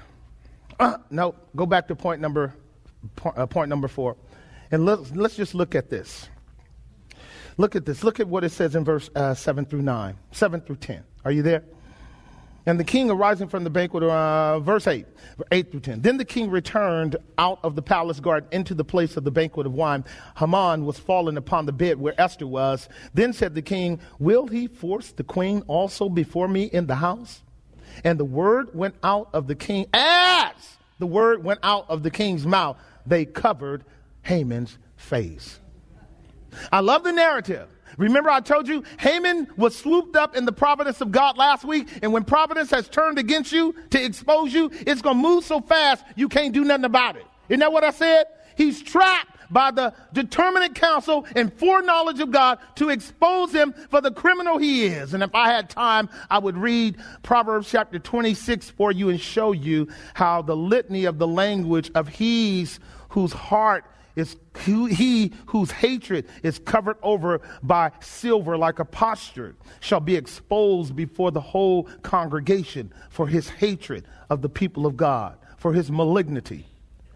Uh, 0.78 0.98
no, 1.10 1.34
go 1.54 1.66
back 1.66 1.88
to 1.88 1.94
point 1.94 2.20
number 2.20 2.54
point, 3.16 3.38
uh, 3.38 3.46
point 3.46 3.68
number 3.68 3.88
four. 3.88 4.16
And 4.70 4.84
let's, 4.84 5.10
let's 5.12 5.36
just 5.36 5.54
look 5.54 5.74
at 5.74 5.88
this. 5.90 6.28
Look 7.56 7.76
at 7.76 7.84
this. 7.84 8.02
Look 8.02 8.20
at 8.20 8.28
what 8.28 8.44
it 8.44 8.50
says 8.50 8.74
in 8.74 8.84
verse 8.84 9.10
uh, 9.14 9.34
7 9.34 9.64
through 9.66 9.82
9, 9.82 10.16
7 10.32 10.60
through 10.60 10.76
10. 10.76 11.04
Are 11.24 11.30
you 11.30 11.42
there? 11.42 11.62
And 12.66 12.80
the 12.80 12.84
king 12.84 13.10
arising 13.10 13.48
from 13.48 13.62
the 13.62 13.70
banquet, 13.70 14.02
uh, 14.02 14.58
verse 14.60 14.86
8, 14.86 15.06
8 15.52 15.70
through 15.70 15.80
10. 15.80 16.00
Then 16.00 16.16
the 16.16 16.24
king 16.24 16.50
returned 16.50 17.16
out 17.36 17.58
of 17.62 17.76
the 17.76 17.82
palace 17.82 18.20
garden 18.20 18.48
into 18.52 18.74
the 18.74 18.84
place 18.84 19.18
of 19.18 19.24
the 19.24 19.30
banquet 19.30 19.66
of 19.66 19.74
wine. 19.74 20.04
Haman 20.38 20.86
was 20.86 20.98
fallen 20.98 21.36
upon 21.36 21.66
the 21.66 21.72
bed 21.72 22.00
where 22.00 22.18
Esther 22.18 22.46
was. 22.46 22.88
Then 23.12 23.34
said 23.34 23.54
the 23.54 23.62
king, 23.62 24.00
Will 24.18 24.46
he 24.46 24.66
force 24.66 25.12
the 25.12 25.24
queen 25.24 25.62
also 25.66 26.08
before 26.08 26.48
me 26.48 26.64
in 26.64 26.86
the 26.86 26.94
house? 26.94 27.42
And 28.02 28.18
the 28.18 28.24
word 28.24 28.74
went 28.74 28.94
out 29.02 29.28
of 29.34 29.46
the 29.46 29.54
king, 29.54 29.86
as 29.92 30.54
the 30.98 31.06
word 31.06 31.44
went 31.44 31.60
out 31.62 31.84
of 31.90 32.02
the 32.02 32.10
king's 32.10 32.46
mouth, 32.46 32.78
they 33.06 33.26
covered 33.26 33.84
Haman's 34.22 34.78
face. 34.96 35.60
I 36.72 36.80
love 36.80 37.04
the 37.04 37.12
narrative. 37.12 37.68
Remember, 37.98 38.30
I 38.30 38.40
told 38.40 38.66
you 38.66 38.82
Haman 38.98 39.48
was 39.56 39.76
swooped 39.76 40.16
up 40.16 40.36
in 40.36 40.44
the 40.44 40.52
providence 40.52 41.00
of 41.00 41.12
God 41.12 41.36
last 41.36 41.64
week, 41.64 41.88
and 42.02 42.12
when 42.12 42.24
providence 42.24 42.70
has 42.70 42.88
turned 42.88 43.18
against 43.18 43.52
you 43.52 43.74
to 43.90 44.02
expose 44.02 44.52
you, 44.52 44.70
it's 44.72 45.02
going 45.02 45.16
to 45.16 45.22
move 45.22 45.44
so 45.44 45.60
fast 45.60 46.04
you 46.16 46.28
can't 46.28 46.52
do 46.52 46.64
nothing 46.64 46.84
about 46.84 47.16
it. 47.16 47.26
Isn't 47.48 47.60
that 47.60 47.72
what 47.72 47.84
I 47.84 47.90
said? 47.90 48.24
He's 48.56 48.82
trapped 48.82 49.30
by 49.50 49.70
the 49.70 49.94
determinate 50.12 50.74
counsel 50.74 51.26
and 51.36 51.52
foreknowledge 51.52 52.20
of 52.20 52.30
God 52.30 52.58
to 52.76 52.88
expose 52.88 53.52
him 53.52 53.74
for 53.90 54.00
the 54.00 54.10
criminal 54.10 54.58
he 54.58 54.86
is. 54.86 55.14
And 55.14 55.22
if 55.22 55.34
I 55.34 55.52
had 55.52 55.68
time, 55.68 56.08
I 56.30 56.38
would 56.38 56.56
read 56.56 56.96
Proverbs 57.22 57.70
chapter 57.70 57.98
26 57.98 58.70
for 58.70 58.90
you 58.90 59.10
and 59.10 59.20
show 59.20 59.52
you 59.52 59.88
how 60.14 60.42
the 60.42 60.56
litany 60.56 61.04
of 61.04 61.18
the 61.18 61.28
language 61.28 61.90
of 61.94 62.08
he's 62.08 62.80
whose 63.10 63.32
heart 63.32 63.84
is 64.16 64.36
he 64.60 65.32
whose 65.46 65.70
hatred 65.70 66.26
is 66.42 66.58
covered 66.60 66.96
over 67.02 67.40
by 67.62 67.90
silver 68.00 68.56
like 68.56 68.78
a 68.78 68.84
potsherd 68.84 69.56
shall 69.80 70.00
be 70.00 70.14
exposed 70.14 70.94
before 70.94 71.30
the 71.30 71.40
whole 71.40 71.84
congregation 72.02 72.92
for 73.10 73.26
his 73.26 73.48
hatred 73.48 74.06
of 74.30 74.40
the 74.40 74.48
people 74.48 74.86
of 74.86 74.96
God, 74.96 75.36
for 75.56 75.72
his 75.72 75.90
malignity, 75.90 76.66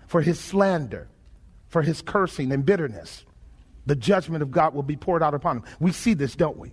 for 0.07 0.23
his 0.23 0.41
slander, 0.41 1.09
for 1.69 1.83
his 1.83 2.03
cursing 2.03 2.51
and 2.51 2.67
bitterness. 2.67 3.25
The 3.87 3.97
judgment 3.97 4.43
of 4.43 4.51
God 4.51 4.75
will 4.75 4.83
be 4.83 4.97
poured 4.97 5.23
out 5.23 5.35
upon 5.35 5.59
him. 5.59 5.65
We 5.81 5.93
see 5.93 6.15
this, 6.15 6.35
don't 6.35 6.59
we? 6.59 6.73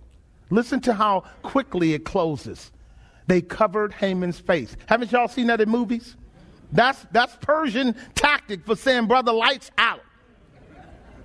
Listen 0.50 0.80
to 0.82 0.94
how 0.94 1.24
quickly 1.42 1.94
it 1.94 2.04
closes. 2.04 2.72
They 3.26 3.40
covered 3.40 3.92
Haman's 3.94 4.38
face. 4.38 4.76
Haven't 4.86 5.12
y'all 5.12 5.28
seen 5.28 5.46
that 5.48 5.60
in 5.60 5.68
movies? 5.68 6.16
That's, 6.72 7.04
that's 7.12 7.34
Persian 7.40 7.94
tactic 8.14 8.64
for 8.64 8.76
saying, 8.76 9.06
brother, 9.06 9.32
lights 9.32 9.70
out. 9.78 10.02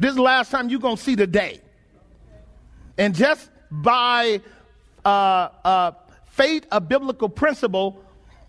This 0.02 0.10
is 0.10 0.16
the 0.16 0.24
last 0.24 0.50
time 0.50 0.68
you're 0.68 0.80
going 0.80 0.98
to 0.98 1.02
see 1.02 1.14
the 1.14 1.28
day. 1.28 1.62
And 2.98 3.14
just 3.14 3.52
by 3.70 4.42
uh, 5.06 5.08
uh, 5.64 5.92
fate, 6.26 6.66
a 6.72 6.82
biblical 6.82 7.30
principle, 7.30 8.04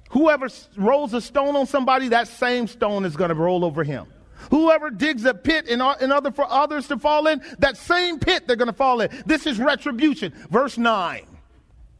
whoever 0.08 0.48
rolls 0.78 1.12
a 1.12 1.20
stone 1.20 1.54
on 1.54 1.66
somebody, 1.66 2.08
that 2.08 2.28
same 2.28 2.66
stone 2.66 3.04
is 3.04 3.16
going 3.16 3.28
to 3.28 3.34
roll 3.34 3.66
over 3.66 3.84
him. 3.84 4.06
Whoever 4.50 4.88
digs 4.88 5.26
a 5.26 5.34
pit 5.34 5.68
in, 5.68 5.82
in 6.00 6.10
order 6.10 6.30
for 6.30 6.50
others 6.50 6.88
to 6.88 6.98
fall 6.98 7.26
in, 7.26 7.42
that 7.58 7.76
same 7.76 8.18
pit 8.18 8.46
they're 8.46 8.56
going 8.56 8.68
to 8.68 8.72
fall 8.72 9.02
in. 9.02 9.10
This 9.26 9.46
is 9.46 9.58
retribution. 9.58 10.32
Verse 10.50 10.78
9. 10.78 11.26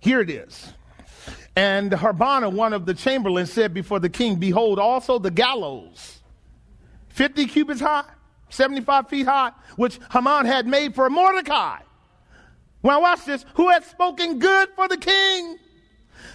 Here 0.01 0.23
it 0.23 0.31
is. 0.31 0.73
And 1.57 1.93
Harbona, 1.93 2.51
one 2.51 2.73
of 2.73 2.87
the 2.87 2.95
chamberlains, 2.95 3.53
said 3.53 3.75
before 3.75 4.01
the 4.01 4.09
king, 4.09 4.37
Behold, 4.37 4.79
also 4.79 5.19
the 5.19 5.31
gallows, 5.31 6.23
50 7.11 7.47
cubits 7.49 7.83
high 7.83 8.05
75 8.53 9.09
feet 9.09 9.27
high, 9.27 9.53
which 9.77 9.99
Haman 10.13 10.47
had 10.47 10.67
made 10.67 10.95
for 10.95 11.09
Mordecai. 11.11 11.79
Now, 12.85 13.01
watch 13.01 13.25
this. 13.25 13.45
Who 13.55 13.71
had 13.71 13.85
spoken 13.85 14.39
good 14.39 14.69
for 14.75 14.89
the 14.89 14.97
king 14.97 15.59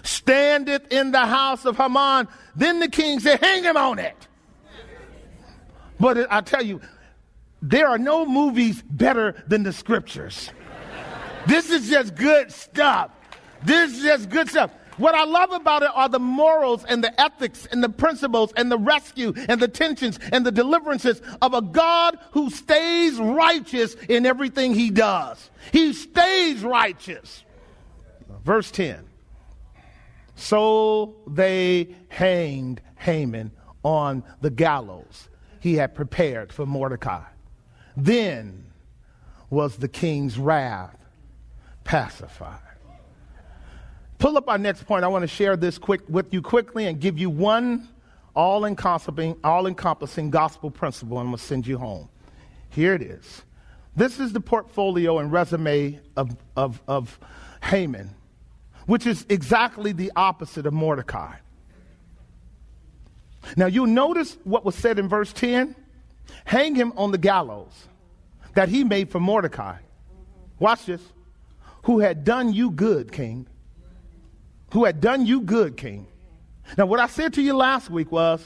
standeth 0.04 0.92
in 0.92 1.12
the 1.12 1.26
house 1.26 1.66
of 1.66 1.78
Haman. 1.78 2.28
Then 2.56 2.80
the 2.80 2.88
king 2.88 3.20
said, 3.20 3.40
Hang 3.40 3.64
him 3.64 3.78
on 3.78 4.00
it. 4.00 4.16
But 6.00 6.32
I 6.32 6.42
tell 6.42 6.64
you, 6.64 6.82
there 7.62 7.88
are 7.88 7.98
no 7.98 8.26
movies 8.26 8.82
better 8.82 9.44
than 9.48 9.64
the 9.64 9.74
scriptures. 9.74 10.52
This 11.48 11.70
is 11.70 11.90
just 11.90 12.16
good 12.16 12.52
stuff. 12.52 13.12
This 13.64 13.98
is 13.98 14.04
just 14.04 14.30
good 14.30 14.50
stuff. 14.50 14.72
What 14.98 15.14
I 15.14 15.26
love 15.26 15.52
about 15.52 15.84
it 15.84 15.92
are 15.94 16.10
the 16.10 16.20
morals 16.20 16.84
and 16.84 17.04
the 17.04 17.20
ethics 17.22 17.68
and 17.72 17.84
the 17.84 17.90
principles 17.90 18.52
and 18.58 18.72
the 18.72 18.78
rescue 18.78 19.34
and 19.48 19.62
the 19.62 19.68
tensions 19.68 20.20
and 20.32 20.46
the 20.46 20.52
deliverances 20.52 21.22
of 21.42 21.54
a 21.54 21.62
God 21.62 22.18
who 22.32 22.50
stays 22.50 23.20
righteous 23.20 23.96
in 24.10 24.26
everything 24.26 24.74
he 24.74 24.90
does. 24.90 25.50
He 25.72 25.94
stays 25.94 26.64
righteous. 26.64 27.44
Verse 28.44 28.72
10. 28.72 29.06
So 30.36 31.16
they 31.28 31.96
hanged 32.10 32.82
Haman 32.98 33.52
on 33.84 34.24
the 34.42 34.50
gallows 34.50 35.30
he 35.60 35.76
had 35.76 35.96
prepared 35.96 36.52
for 36.52 36.66
Mordecai. 36.66 37.24
Then 37.96 38.66
was 39.50 39.78
the 39.78 39.88
king's 39.88 40.38
wrath 40.38 40.98
pacified. 41.84 42.67
Pull 44.20 44.38
up 44.38 44.50
our 44.50 44.58
next 44.58 44.84
point. 44.84 45.04
I 45.04 45.08
want 45.08 45.24
to 45.24 45.28
share 45.28 45.56
this 45.56 45.78
quick 45.78 46.02
with 46.10 46.34
you 46.34 46.42
quickly 46.42 46.88
and 46.88 47.00
give 47.00 47.20
you 47.20 47.30
one 47.30 47.88
all 48.36 48.66
encompassing, 48.66 49.36
all 49.44 49.68
encompassing 49.68 50.30
gospel 50.30 50.72
principle, 50.72 51.20
and 51.20 51.28
I'm 51.28 51.32
going 51.32 51.38
to 51.40 51.44
send 51.44 51.68
you 51.68 51.78
home. 51.78 52.10
Here 52.70 52.94
it 52.94 53.02
is. 53.02 53.44
This 53.96 54.20
is 54.20 54.34
the 54.34 54.40
portfolio 54.40 55.20
and 55.20 55.32
resume 55.32 56.00
of, 56.16 56.36
of, 56.56 56.82
of 56.88 57.20
Haman, 57.64 58.12
which 58.86 59.08
is 59.08 59.26
exactly 59.30 59.92
the 59.92 60.12
opposite 60.16 60.66
of 60.66 60.74
Mordecai. 60.74 61.36
Now, 63.56 63.68
you'll 63.68 63.88
notice 63.88 64.38
what 64.44 64.66
was 64.66 64.76
said 64.76 65.00
in 65.00 65.08
verse 65.08 65.32
10 65.34 65.76
hang 66.44 66.76
him 66.76 66.92
on 66.98 67.12
the 67.12 67.18
gallows 67.18 67.88
that 68.54 68.70
he 68.70 68.84
made 68.84 69.10
for 69.10 69.20
Mordecai. 69.20 69.78
Watch 70.60 70.86
this. 70.86 71.02
Who 71.84 72.00
had 72.00 72.24
done 72.24 72.52
you 72.54 72.72
good, 72.72 73.12
king 73.12 73.48
who 74.72 74.86
had 74.86 75.02
done 75.02 75.26
you 75.26 75.42
good, 75.42 75.78
king. 75.78 76.08
Now, 76.78 76.86
what 76.86 77.00
I 77.00 77.08
said 77.08 77.34
to 77.36 77.42
you 77.42 77.56
last 77.56 77.90
week 77.90 78.12
was 78.12 78.46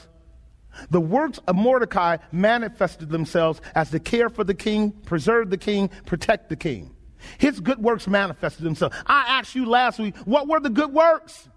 the 0.90 1.00
works 1.00 1.38
of 1.46 1.56
Mordecai 1.56 2.18
manifested 2.30 3.10
themselves 3.10 3.60
as 3.74 3.90
the 3.90 4.00
care 4.00 4.28
for 4.28 4.44
the 4.44 4.54
king, 4.54 4.92
preserve 4.92 5.50
the 5.50 5.58
king, 5.58 5.90
protect 6.06 6.48
the 6.48 6.56
king. 6.56 6.94
His 7.38 7.60
good 7.60 7.78
works 7.78 8.06
manifested 8.06 8.64
themselves. 8.64 8.96
I 9.06 9.38
asked 9.38 9.54
you 9.54 9.66
last 9.66 9.98
week, 9.98 10.16
what 10.24 10.48
were 10.48 10.60
the 10.60 10.70
good 10.70 10.92
works? 10.92 11.48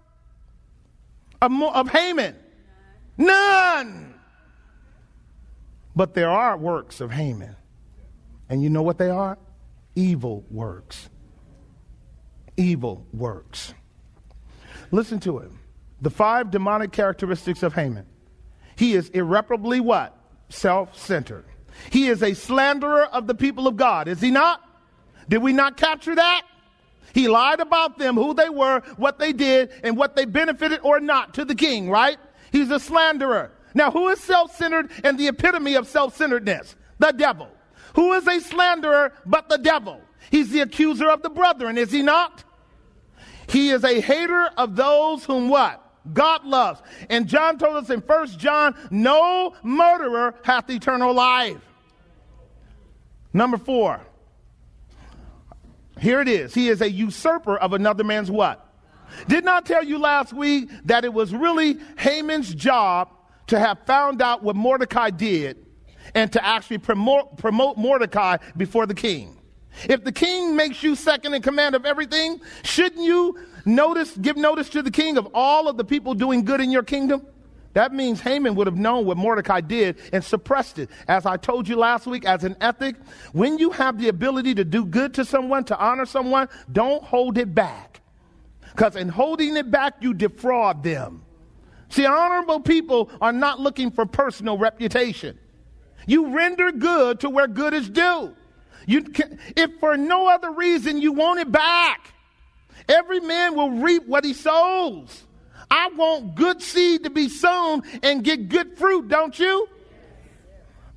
of, 1.40 1.62
of 1.62 1.88
Haman? 1.90 2.36
None. 3.16 4.14
But 5.94 6.14
there 6.14 6.30
are 6.30 6.56
works 6.56 7.00
of 7.00 7.10
Haman. 7.10 7.56
And 8.48 8.62
you 8.62 8.70
know 8.70 8.82
what 8.82 8.98
they 8.98 9.10
are? 9.10 9.38
Evil 9.94 10.44
works. 10.50 11.08
Evil 12.56 13.06
works. 13.12 13.74
Listen 14.90 15.20
to 15.20 15.38
it. 15.38 15.50
The 16.00 16.10
five 16.10 16.50
demonic 16.50 16.92
characteristics 16.92 17.62
of 17.62 17.74
Haman. 17.74 18.06
He 18.76 18.94
is 18.94 19.08
irreparably 19.10 19.80
what? 19.80 20.16
Self 20.48 20.98
centered. 20.98 21.44
He 21.90 22.08
is 22.08 22.22
a 22.22 22.34
slanderer 22.34 23.04
of 23.04 23.26
the 23.26 23.34
people 23.34 23.66
of 23.66 23.76
God, 23.76 24.08
is 24.08 24.20
he 24.20 24.30
not? 24.30 24.62
Did 25.28 25.38
we 25.38 25.52
not 25.52 25.76
capture 25.76 26.14
that? 26.14 26.42
He 27.12 27.28
lied 27.28 27.60
about 27.60 27.98
them, 27.98 28.14
who 28.14 28.34
they 28.34 28.48
were, 28.48 28.82
what 28.96 29.18
they 29.18 29.32
did, 29.32 29.70
and 29.82 29.96
what 29.96 30.16
they 30.16 30.24
benefited 30.24 30.80
or 30.82 31.00
not 31.00 31.34
to 31.34 31.44
the 31.44 31.54
king, 31.54 31.90
right? 31.90 32.18
He's 32.52 32.70
a 32.70 32.78
slanderer. 32.78 33.52
Now, 33.74 33.90
who 33.90 34.08
is 34.08 34.20
self 34.20 34.54
centered 34.54 34.90
and 35.04 35.18
the 35.18 35.28
epitome 35.28 35.74
of 35.74 35.88
self 35.88 36.16
centeredness? 36.16 36.76
The 36.98 37.12
devil. 37.12 37.48
Who 37.94 38.12
is 38.14 38.26
a 38.26 38.40
slanderer 38.40 39.12
but 39.24 39.48
the 39.48 39.58
devil? 39.58 40.00
He's 40.30 40.50
the 40.50 40.60
accuser 40.60 41.08
of 41.08 41.22
the 41.22 41.30
brethren, 41.30 41.78
is 41.78 41.90
he 41.90 42.02
not? 42.02 42.44
He 43.48 43.70
is 43.70 43.84
a 43.84 44.00
hater 44.00 44.50
of 44.56 44.76
those 44.76 45.24
whom 45.24 45.48
what? 45.48 45.82
God 46.12 46.44
loves. 46.44 46.82
And 47.10 47.26
John 47.26 47.58
told 47.58 47.76
us 47.76 47.90
in 47.90 48.00
1 48.00 48.26
John, 48.38 48.74
no 48.90 49.54
murderer 49.62 50.34
hath 50.42 50.70
eternal 50.70 51.12
life. 51.12 51.60
Number 53.32 53.58
four. 53.58 54.00
Here 55.98 56.20
it 56.20 56.28
is. 56.28 56.54
He 56.54 56.68
is 56.68 56.80
a 56.82 56.90
usurper 56.90 57.56
of 57.56 57.72
another 57.72 58.04
man's 58.04 58.30
what? 58.30 58.62
Did 59.28 59.44
not 59.44 59.64
tell 59.66 59.84
you 59.84 59.98
last 59.98 60.32
week 60.32 60.70
that 60.84 61.04
it 61.04 61.12
was 61.12 61.32
really 61.32 61.78
Haman's 61.98 62.54
job 62.54 63.10
to 63.46 63.58
have 63.58 63.78
found 63.86 64.20
out 64.20 64.42
what 64.42 64.56
Mordecai 64.56 65.10
did 65.10 65.64
and 66.14 66.32
to 66.32 66.44
actually 66.44 66.78
promote, 66.78 67.38
promote 67.38 67.76
Mordecai 67.76 68.38
before 68.56 68.86
the 68.86 68.94
king. 68.94 69.38
If 69.84 70.04
the 70.04 70.12
king 70.12 70.56
makes 70.56 70.82
you 70.82 70.94
second 70.94 71.34
in 71.34 71.42
command 71.42 71.74
of 71.74 71.84
everything, 71.84 72.40
shouldn't 72.64 73.02
you 73.02 73.38
notice, 73.64 74.16
give 74.16 74.36
notice 74.36 74.68
to 74.70 74.82
the 74.82 74.90
king 74.90 75.18
of 75.18 75.28
all 75.34 75.68
of 75.68 75.76
the 75.76 75.84
people 75.84 76.14
doing 76.14 76.44
good 76.44 76.60
in 76.60 76.70
your 76.70 76.82
kingdom? 76.82 77.26
That 77.74 77.92
means 77.92 78.22
Haman 78.22 78.54
would 78.54 78.66
have 78.66 78.78
known 78.78 79.04
what 79.04 79.18
Mordecai 79.18 79.60
did 79.60 79.98
and 80.10 80.24
suppressed 80.24 80.78
it. 80.78 80.88
As 81.08 81.26
I 81.26 81.36
told 81.36 81.68
you 81.68 81.76
last 81.76 82.06
week, 82.06 82.24
as 82.24 82.42
an 82.42 82.56
ethic, 82.62 82.96
when 83.32 83.58
you 83.58 83.70
have 83.70 83.98
the 83.98 84.08
ability 84.08 84.54
to 84.54 84.64
do 84.64 84.86
good 84.86 85.12
to 85.14 85.26
someone, 85.26 85.62
to 85.64 85.78
honor 85.78 86.06
someone, 86.06 86.48
don't 86.72 87.02
hold 87.02 87.36
it 87.36 87.54
back. 87.54 88.00
Because 88.72 88.96
in 88.96 89.10
holding 89.10 89.58
it 89.58 89.70
back, 89.70 89.96
you 90.00 90.14
defraud 90.14 90.82
them. 90.82 91.22
See, 91.90 92.06
honorable 92.06 92.60
people 92.60 93.10
are 93.20 93.32
not 93.32 93.60
looking 93.60 93.90
for 93.90 94.06
personal 94.06 94.56
reputation. 94.56 95.38
You 96.06 96.28
render 96.28 96.72
good 96.72 97.20
to 97.20 97.28
where 97.28 97.46
good 97.46 97.74
is 97.74 97.90
due. 97.90 98.34
You 98.86 99.02
can, 99.02 99.38
if 99.56 99.78
for 99.80 99.96
no 99.96 100.28
other 100.28 100.52
reason 100.52 100.98
you 100.98 101.12
want 101.12 101.40
it 101.40 101.50
back, 101.50 102.12
every 102.88 103.20
man 103.20 103.56
will 103.56 103.70
reap 103.70 104.06
what 104.06 104.24
he 104.24 104.32
sows. 104.32 105.24
I 105.70 105.88
want 105.88 106.36
good 106.36 106.62
seed 106.62 107.02
to 107.04 107.10
be 107.10 107.28
sown 107.28 107.82
and 108.02 108.22
get 108.22 108.48
good 108.48 108.78
fruit, 108.78 109.08
don't 109.08 109.36
you? 109.36 109.68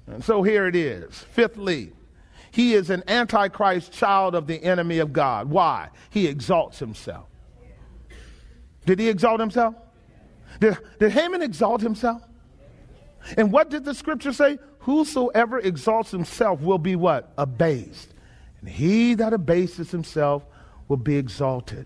And 0.05 0.23
so 0.23 0.43
here 0.43 0.67
it 0.67 0.75
is. 0.75 1.17
Fifthly, 1.17 1.91
he 2.51 2.75
is 2.75 2.91
an 2.91 3.03
antichrist 3.07 3.91
child 3.91 4.35
of 4.35 4.45
the 4.45 4.63
enemy 4.63 4.99
of 4.99 5.11
God. 5.11 5.49
Why? 5.49 5.89
He 6.11 6.27
exalts 6.27 6.79
himself. 6.79 7.25
Did 8.85 8.99
he 8.99 9.09
exalt 9.09 9.39
himself? 9.39 9.75
Did, 10.59 10.77
did 10.99 11.11
Haman 11.11 11.41
exalt 11.41 11.81
himself? 11.81 12.21
And 13.37 13.51
what 13.51 13.69
did 13.69 13.85
the 13.85 13.93
scripture 13.93 14.33
say? 14.33 14.59
Whosoever 14.79 15.59
exalts 15.59 16.11
himself 16.11 16.61
will 16.61 16.77
be 16.77 16.95
what? 16.95 17.31
Abased. 17.37 18.13
And 18.61 18.69
he 18.69 19.13
that 19.15 19.33
abases 19.33 19.91
himself 19.91 20.45
will 20.87 20.97
be 20.97 21.17
exalted. 21.17 21.85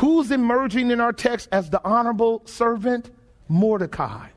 Who's 0.00 0.30
emerging 0.30 0.90
in 0.90 1.00
our 1.00 1.12
text 1.12 1.48
as 1.52 1.70
the 1.70 1.80
honorable 1.84 2.42
servant? 2.46 3.10
Mordecai. 3.48 4.28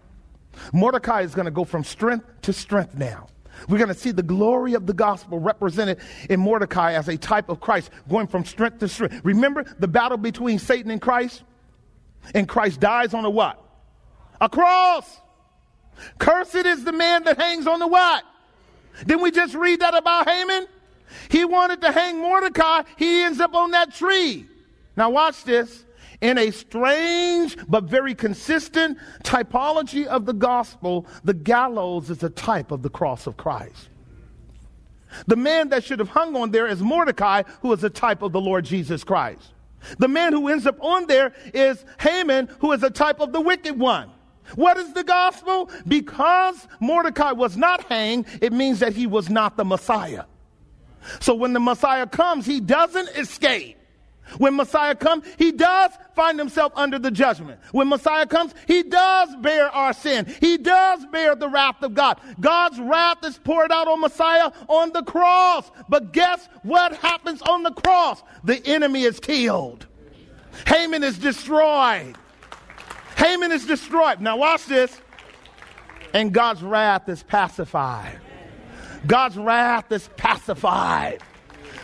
Mordecai 0.73 1.21
is 1.21 1.33
going 1.33 1.45
to 1.45 1.51
go 1.51 1.63
from 1.63 1.83
strength 1.83 2.25
to 2.41 2.53
strength 2.53 2.95
now. 2.95 3.27
We're 3.69 3.77
going 3.77 3.89
to 3.89 3.93
see 3.93 4.11
the 4.11 4.23
glory 4.23 4.73
of 4.73 4.85
the 4.85 4.93
gospel 4.93 5.39
represented 5.39 5.99
in 6.29 6.39
Mordecai 6.39 6.93
as 6.93 7.07
a 7.07 7.17
type 7.17 7.49
of 7.49 7.61
Christ, 7.61 7.89
going 8.09 8.27
from 8.27 8.43
strength 8.43 8.79
to 8.79 8.87
strength. 8.89 9.21
Remember 9.23 9.63
the 9.79 9.87
battle 9.87 10.17
between 10.17 10.59
Satan 10.59 10.91
and 10.91 11.01
Christ? 11.01 11.43
And 12.33 12.49
Christ 12.49 12.79
dies 12.79 13.13
on 13.13 13.23
a 13.23 13.29
what? 13.29 13.61
A 14.41 14.49
cross. 14.49 15.21
Cursed 16.19 16.55
is 16.55 16.83
the 16.83 16.91
man 16.91 17.23
that 17.23 17.37
hangs 17.37 17.67
on 17.67 17.79
the 17.79 17.87
what? 17.87 18.23
Didn't 19.05 19.21
we 19.21 19.31
just 19.31 19.55
read 19.55 19.81
that 19.81 19.95
about 19.95 20.29
Haman? 20.29 20.67
He 21.29 21.45
wanted 21.45 21.81
to 21.81 21.91
hang 21.91 22.19
Mordecai. 22.19 22.83
He 22.97 23.21
ends 23.21 23.39
up 23.39 23.53
on 23.53 23.71
that 23.71 23.93
tree. 23.93 24.47
Now 24.95 25.09
watch 25.09 25.43
this. 25.43 25.83
In 26.21 26.37
a 26.37 26.51
strange 26.51 27.57
but 27.67 27.83
very 27.83 28.15
consistent 28.15 28.97
typology 29.23 30.05
of 30.05 30.25
the 30.25 30.33
gospel, 30.33 31.05
the 31.23 31.33
gallows 31.33 32.09
is 32.09 32.23
a 32.23 32.29
type 32.29 32.71
of 32.71 32.81
the 32.81 32.89
cross 32.89 33.27
of 33.27 33.35
Christ. 33.35 33.89
The 35.27 35.35
man 35.35 35.69
that 35.69 35.83
should 35.83 35.99
have 35.99 36.09
hung 36.09 36.35
on 36.35 36.51
there 36.51 36.67
is 36.67 36.81
Mordecai, 36.81 37.43
who 37.61 37.71
is 37.73 37.83
a 37.83 37.89
type 37.89 38.21
of 38.21 38.31
the 38.31 38.41
Lord 38.41 38.65
Jesus 38.65 39.03
Christ. 39.03 39.53
The 39.99 40.07
man 40.07 40.33
who 40.33 40.47
ends 40.47 40.65
up 40.65 40.77
on 40.81 41.07
there 41.07 41.33
is 41.53 41.83
Haman, 41.99 42.49
who 42.59 42.71
is 42.71 42.81
a 42.83 42.89
type 42.89 43.19
of 43.19 43.31
the 43.31 43.41
wicked 43.41 43.77
one. 43.77 44.09
What 44.53 44.77
is 44.77 44.93
the 44.93 45.03
gospel? 45.03 45.69
Because 45.87 46.67
Mordecai 46.79 47.31
was 47.31 47.57
not 47.57 47.83
hanged, 47.85 48.25
it 48.41 48.53
means 48.53 48.79
that 48.79 48.93
he 48.93 49.07
was 49.07 49.29
not 49.29 49.57
the 49.57 49.65
Messiah. 49.65 50.25
So 51.19 51.33
when 51.33 51.53
the 51.53 51.59
Messiah 51.59 52.07
comes, 52.07 52.45
he 52.45 52.59
doesn't 52.59 53.09
escape. 53.09 53.77
When 54.37 54.55
Messiah 54.55 54.95
comes, 54.95 55.23
he 55.37 55.51
does 55.51 55.91
find 56.15 56.39
himself 56.39 56.73
under 56.75 56.97
the 56.97 57.11
judgment. 57.11 57.59
When 57.71 57.87
Messiah 57.87 58.25
comes, 58.25 58.55
he 58.67 58.81
does 58.81 59.35
bear 59.37 59.69
our 59.69 59.93
sin. 59.93 60.25
He 60.41 60.57
does 60.57 61.05
bear 61.11 61.35
the 61.35 61.47
wrath 61.47 61.83
of 61.83 61.93
God. 61.93 62.19
God's 62.39 62.79
wrath 62.79 63.23
is 63.23 63.37
poured 63.37 63.71
out 63.71 63.87
on 63.87 64.01
Messiah 64.01 64.51
on 64.67 64.91
the 64.93 65.03
cross. 65.03 65.69
But 65.89 66.11
guess 66.11 66.49
what 66.63 66.95
happens 66.97 67.41
on 67.43 67.63
the 67.63 67.71
cross? 67.71 68.23
The 68.43 68.65
enemy 68.65 69.03
is 69.03 69.19
killed. 69.19 69.85
Haman 70.65 71.03
is 71.03 71.19
destroyed. 71.19 72.15
Haman 73.15 73.51
is 73.51 73.65
destroyed. 73.65 74.21
Now 74.21 74.37
watch 74.37 74.65
this. 74.65 75.01
And 76.13 76.31
God's 76.31 76.63
wrath 76.63 77.09
is 77.09 77.23
pacified. 77.23 78.19
God's 79.05 79.37
wrath 79.37 79.91
is 79.91 80.09
pacified. 80.15 81.21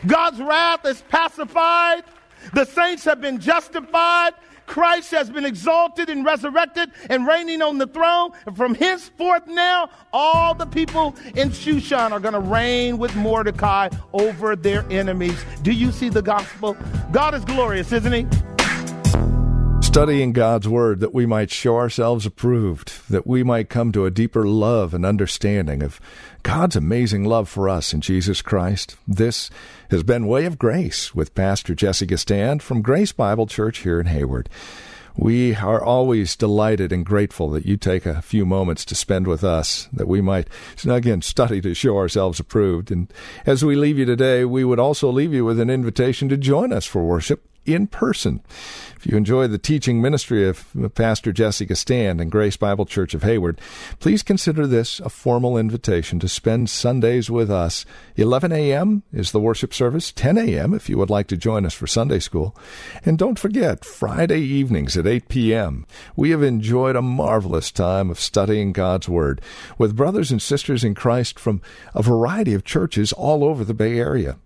God's 0.07 0.39
wrath 0.39 0.85
is 0.85 1.03
pacified. 1.09 2.03
The 2.53 2.65
saints 2.65 3.03
have 3.05 3.21
been 3.21 3.39
justified. 3.39 4.33
Christ 4.65 5.11
has 5.11 5.29
been 5.29 5.45
exalted 5.45 6.09
and 6.09 6.23
resurrected 6.23 6.91
and 7.09 7.27
reigning 7.27 7.61
on 7.61 7.77
the 7.77 7.87
throne. 7.87 8.31
And 8.45 8.55
from 8.55 8.73
henceforth 8.73 9.45
now, 9.47 9.89
all 10.13 10.55
the 10.55 10.65
people 10.65 11.15
in 11.35 11.49
Shushan 11.49 12.11
are 12.11 12.21
going 12.21 12.33
to 12.33 12.39
reign 12.39 12.97
with 12.97 13.13
Mordecai 13.17 13.89
over 14.13 14.55
their 14.55 14.85
enemies. 14.89 15.43
Do 15.61 15.73
you 15.73 15.91
see 15.91 16.07
the 16.07 16.21
gospel? 16.21 16.77
God 17.11 17.35
is 17.35 17.43
glorious, 17.43 17.91
isn't 17.91 18.13
he? 18.13 18.25
Studying 19.81 20.31
God's 20.31 20.69
Word 20.69 21.01
that 21.01 21.13
we 21.13 21.25
might 21.25 21.51
show 21.51 21.75
ourselves 21.75 22.25
approved, 22.25 23.09
that 23.09 23.27
we 23.27 23.43
might 23.43 23.67
come 23.67 23.91
to 23.91 24.05
a 24.05 24.11
deeper 24.11 24.47
love 24.47 24.93
and 24.93 25.05
understanding 25.05 25.83
of 25.83 25.99
God's 26.43 26.77
amazing 26.77 27.25
love 27.25 27.49
for 27.49 27.67
us 27.67 27.93
in 27.93 27.99
Jesus 27.99 28.41
Christ. 28.41 28.95
This 29.05 29.49
has 29.89 30.03
been 30.03 30.27
Way 30.27 30.45
of 30.45 30.57
Grace 30.57 31.13
with 31.13 31.35
Pastor 31.35 31.75
Jessica 31.75 32.17
Stand 32.17 32.63
from 32.63 32.81
Grace 32.81 33.11
Bible 33.11 33.47
Church 33.47 33.79
here 33.79 33.99
in 33.99 34.05
Hayward. 34.05 34.47
We 35.17 35.55
are 35.55 35.83
always 35.83 36.37
delighted 36.37 36.93
and 36.93 37.05
grateful 37.05 37.49
that 37.49 37.65
you 37.65 37.75
take 37.75 38.05
a 38.05 38.21
few 38.21 38.45
moments 38.45 38.85
to 38.85 38.95
spend 38.95 39.27
with 39.27 39.43
us, 39.43 39.89
that 39.91 40.07
we 40.07 40.21
might, 40.21 40.47
again, 40.87 41.21
study 41.21 41.59
to 41.59 41.73
show 41.73 41.97
ourselves 41.97 42.39
approved. 42.39 42.91
And 42.91 43.11
as 43.45 43.65
we 43.65 43.75
leave 43.75 43.97
you 43.99 44.05
today, 44.05 44.45
we 44.45 44.63
would 44.63 44.79
also 44.79 45.11
leave 45.11 45.33
you 45.33 45.43
with 45.43 45.59
an 45.59 45.69
invitation 45.69 46.29
to 46.29 46.37
join 46.37 46.71
us 46.71 46.85
for 46.85 47.03
worship 47.03 47.50
in 47.65 47.87
person. 47.87 48.41
If 48.95 49.05
you 49.05 49.17
enjoy 49.17 49.47
the 49.47 49.57
teaching 49.57 50.01
ministry 50.01 50.47
of 50.47 50.65
Pastor 50.95 51.31
Jessica 51.31 51.75
Stand 51.75 52.21
and 52.21 52.31
Grace 52.31 52.57
Bible 52.57 52.85
Church 52.85 53.13
of 53.13 53.23
Hayward, 53.23 53.59
please 53.99 54.23
consider 54.23 54.67
this 54.67 54.99
a 54.99 55.09
formal 55.09 55.57
invitation 55.57 56.19
to 56.19 56.27
spend 56.27 56.69
Sundays 56.69 57.29
with 57.29 57.49
us. 57.49 57.85
11 58.15 58.51
a.m. 58.51 59.03
is 59.11 59.31
the 59.31 59.39
worship 59.39 59.73
service, 59.73 60.11
10 60.11 60.37
a.m. 60.37 60.73
if 60.73 60.89
you 60.89 60.97
would 60.97 61.09
like 61.09 61.27
to 61.27 61.37
join 61.37 61.65
us 61.65 61.73
for 61.73 61.87
Sunday 61.87 62.19
school. 62.19 62.55
And 63.05 63.17
don't 63.17 63.39
forget, 63.39 63.85
Friday 63.85 64.41
evenings 64.41 64.97
at 64.97 65.07
8 65.07 65.29
p.m. 65.29 65.85
We 66.15 66.31
have 66.31 66.43
enjoyed 66.43 66.95
a 66.95 67.01
marvelous 67.01 67.71
time 67.71 68.09
of 68.09 68.19
studying 68.19 68.71
God's 68.71 69.09
Word 69.09 69.41
with 69.77 69.95
brothers 69.95 70.31
and 70.31 70.41
sisters 70.41 70.83
in 70.83 70.95
Christ 70.95 71.39
from 71.39 71.61
a 71.93 72.03
variety 72.03 72.53
of 72.53 72.63
churches 72.63 73.13
all 73.13 73.43
over 73.43 73.63
the 73.63 73.73
Bay 73.73 73.97
Area. 73.99 74.37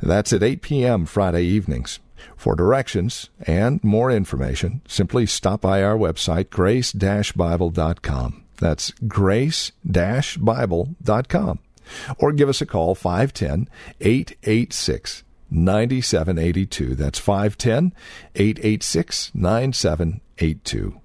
That's 0.00 0.32
at 0.32 0.42
8 0.42 0.62
p.m. 0.62 1.06
Friday 1.06 1.44
evenings. 1.44 2.00
For 2.42 2.56
directions 2.56 3.30
and 3.46 3.78
more 3.84 4.10
information, 4.10 4.82
simply 4.88 5.26
stop 5.26 5.60
by 5.60 5.84
our 5.84 5.96
website, 5.96 6.50
grace-bible.com. 6.50 8.42
That's 8.56 8.90
grace-bible.com. 9.06 11.58
Or 12.18 12.32
give 12.32 12.48
us 12.48 12.60
a 12.60 12.66
call, 12.66 12.96
510 12.96 13.68
886 14.00 15.22
9782. 15.52 16.96
That's 16.96 17.20
510 17.20 17.92
886 18.34 19.30
9782. 19.36 21.01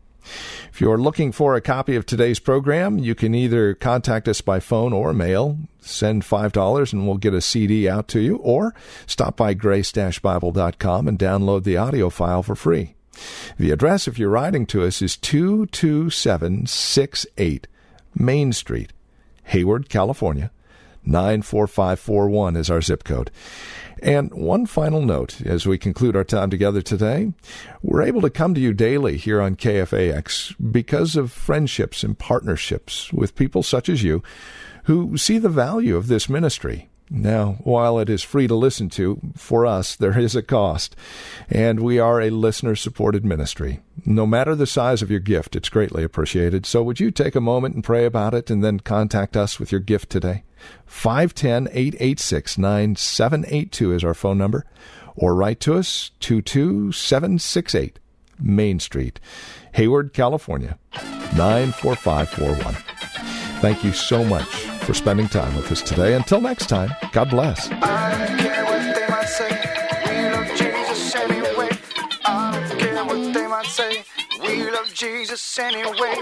If 0.71 0.81
you're 0.81 0.97
looking 0.97 1.31
for 1.31 1.55
a 1.55 1.61
copy 1.61 1.95
of 1.95 2.05
today's 2.05 2.39
program, 2.39 2.99
you 2.99 3.15
can 3.15 3.33
either 3.33 3.73
contact 3.73 4.27
us 4.27 4.41
by 4.41 4.59
phone 4.59 4.91
or 4.93 5.13
mail, 5.13 5.57
send 5.81 6.23
$5 6.23 6.93
and 6.93 7.07
we'll 7.07 7.17
get 7.17 7.33
a 7.33 7.41
CD 7.41 7.89
out 7.89 8.07
to 8.09 8.19
you, 8.19 8.35
or 8.37 8.75
stop 9.05 9.37
by 9.37 9.53
grace-bible.com 9.53 11.07
and 11.07 11.17
download 11.17 11.63
the 11.63 11.77
audio 11.77 12.09
file 12.09 12.43
for 12.43 12.55
free. 12.55 12.95
The 13.57 13.71
address, 13.71 14.07
if 14.07 14.19
you're 14.19 14.29
writing 14.29 14.67
to 14.67 14.83
us, 14.83 15.01
is 15.01 15.17
22768 15.17 17.67
Main 18.15 18.53
Street, 18.53 18.93
Hayward, 19.45 19.89
California. 19.89 20.51
94541 21.05 22.55
is 22.55 22.69
our 22.69 22.81
zip 22.81 23.03
code. 23.03 23.31
And 24.01 24.31
one 24.33 24.65
final 24.65 25.01
note 25.01 25.41
as 25.41 25.65
we 25.65 25.77
conclude 25.77 26.15
our 26.15 26.23
time 26.23 26.49
together 26.49 26.81
today 26.81 27.33
we're 27.81 28.01
able 28.01 28.21
to 28.21 28.29
come 28.29 28.53
to 28.53 28.61
you 28.61 28.73
daily 28.73 29.17
here 29.17 29.41
on 29.41 29.55
KFAX 29.55 30.55
because 30.71 31.15
of 31.15 31.31
friendships 31.31 32.03
and 32.03 32.17
partnerships 32.17 33.11
with 33.13 33.35
people 33.35 33.63
such 33.63 33.89
as 33.89 34.03
you 34.03 34.23
who 34.83 35.17
see 35.17 35.37
the 35.37 35.49
value 35.49 35.95
of 35.95 36.07
this 36.07 36.29
ministry. 36.29 36.89
Now, 37.09 37.57
while 37.63 37.99
it 37.99 38.09
is 38.09 38.23
free 38.23 38.47
to 38.47 38.55
listen 38.55 38.89
to, 38.89 39.19
for 39.35 39.65
us, 39.65 39.95
there 39.95 40.19
is 40.19 40.35
a 40.35 40.41
cost. 40.41 40.95
And 41.49 41.79
we 41.79 41.99
are 41.99 42.19
a 42.19 42.29
listener 42.29 42.75
supported 42.75 43.23
ministry. 43.23 43.79
No 44.05 44.25
matter 44.25 44.55
the 44.55 44.67
size 44.67 45.01
of 45.01 45.09
your 45.09 45.21
gift, 45.21 45.55
it's 45.55 45.69
greatly 45.69 46.03
appreciated. 46.03 46.65
So 46.65 46.83
would 46.83 46.99
you 46.99 47.11
take 47.11 47.35
a 47.35 47.41
moment 47.41 47.75
and 47.75 47.83
pray 47.83 48.05
about 48.05 48.33
it 48.33 48.49
and 48.49 48.63
then 48.63 48.81
contact 48.81 49.37
us 49.37 49.59
with 49.59 49.71
your 49.71 49.81
gift 49.81 50.09
today? 50.09 50.43
510 50.85 51.67
886 51.71 52.57
9782 52.57 53.93
is 53.93 54.03
our 54.03 54.13
phone 54.13 54.37
number. 54.37 54.65
Or 55.15 55.33
write 55.33 55.59
to 55.61 55.73
us 55.75 56.11
22768 56.19 57.99
Main 58.39 58.79
Street, 58.79 59.19
Hayward, 59.73 60.13
California 60.13 60.77
94541. 61.35 62.73
Thank 63.61 63.83
you 63.83 63.91
so 63.91 64.23
much 64.23 64.47
for 64.81 64.93
spending 64.93 65.27
time 65.27 65.55
with 65.55 65.71
us 65.71 65.81
today. 65.81 66.13
Until 66.13 66.39
next 66.39 66.67
time, 66.67 66.91
God 67.11 67.31
bless. 67.31 67.67
I 67.71 68.27
don't 68.27 68.37
care 68.37 68.65
what 68.65 68.95
they 68.95 69.07
might 69.07 69.27
say. 73.65 74.03
We 74.41 74.69
love 74.69 74.93
Jesus 74.93 75.57
anyway. 75.57 76.21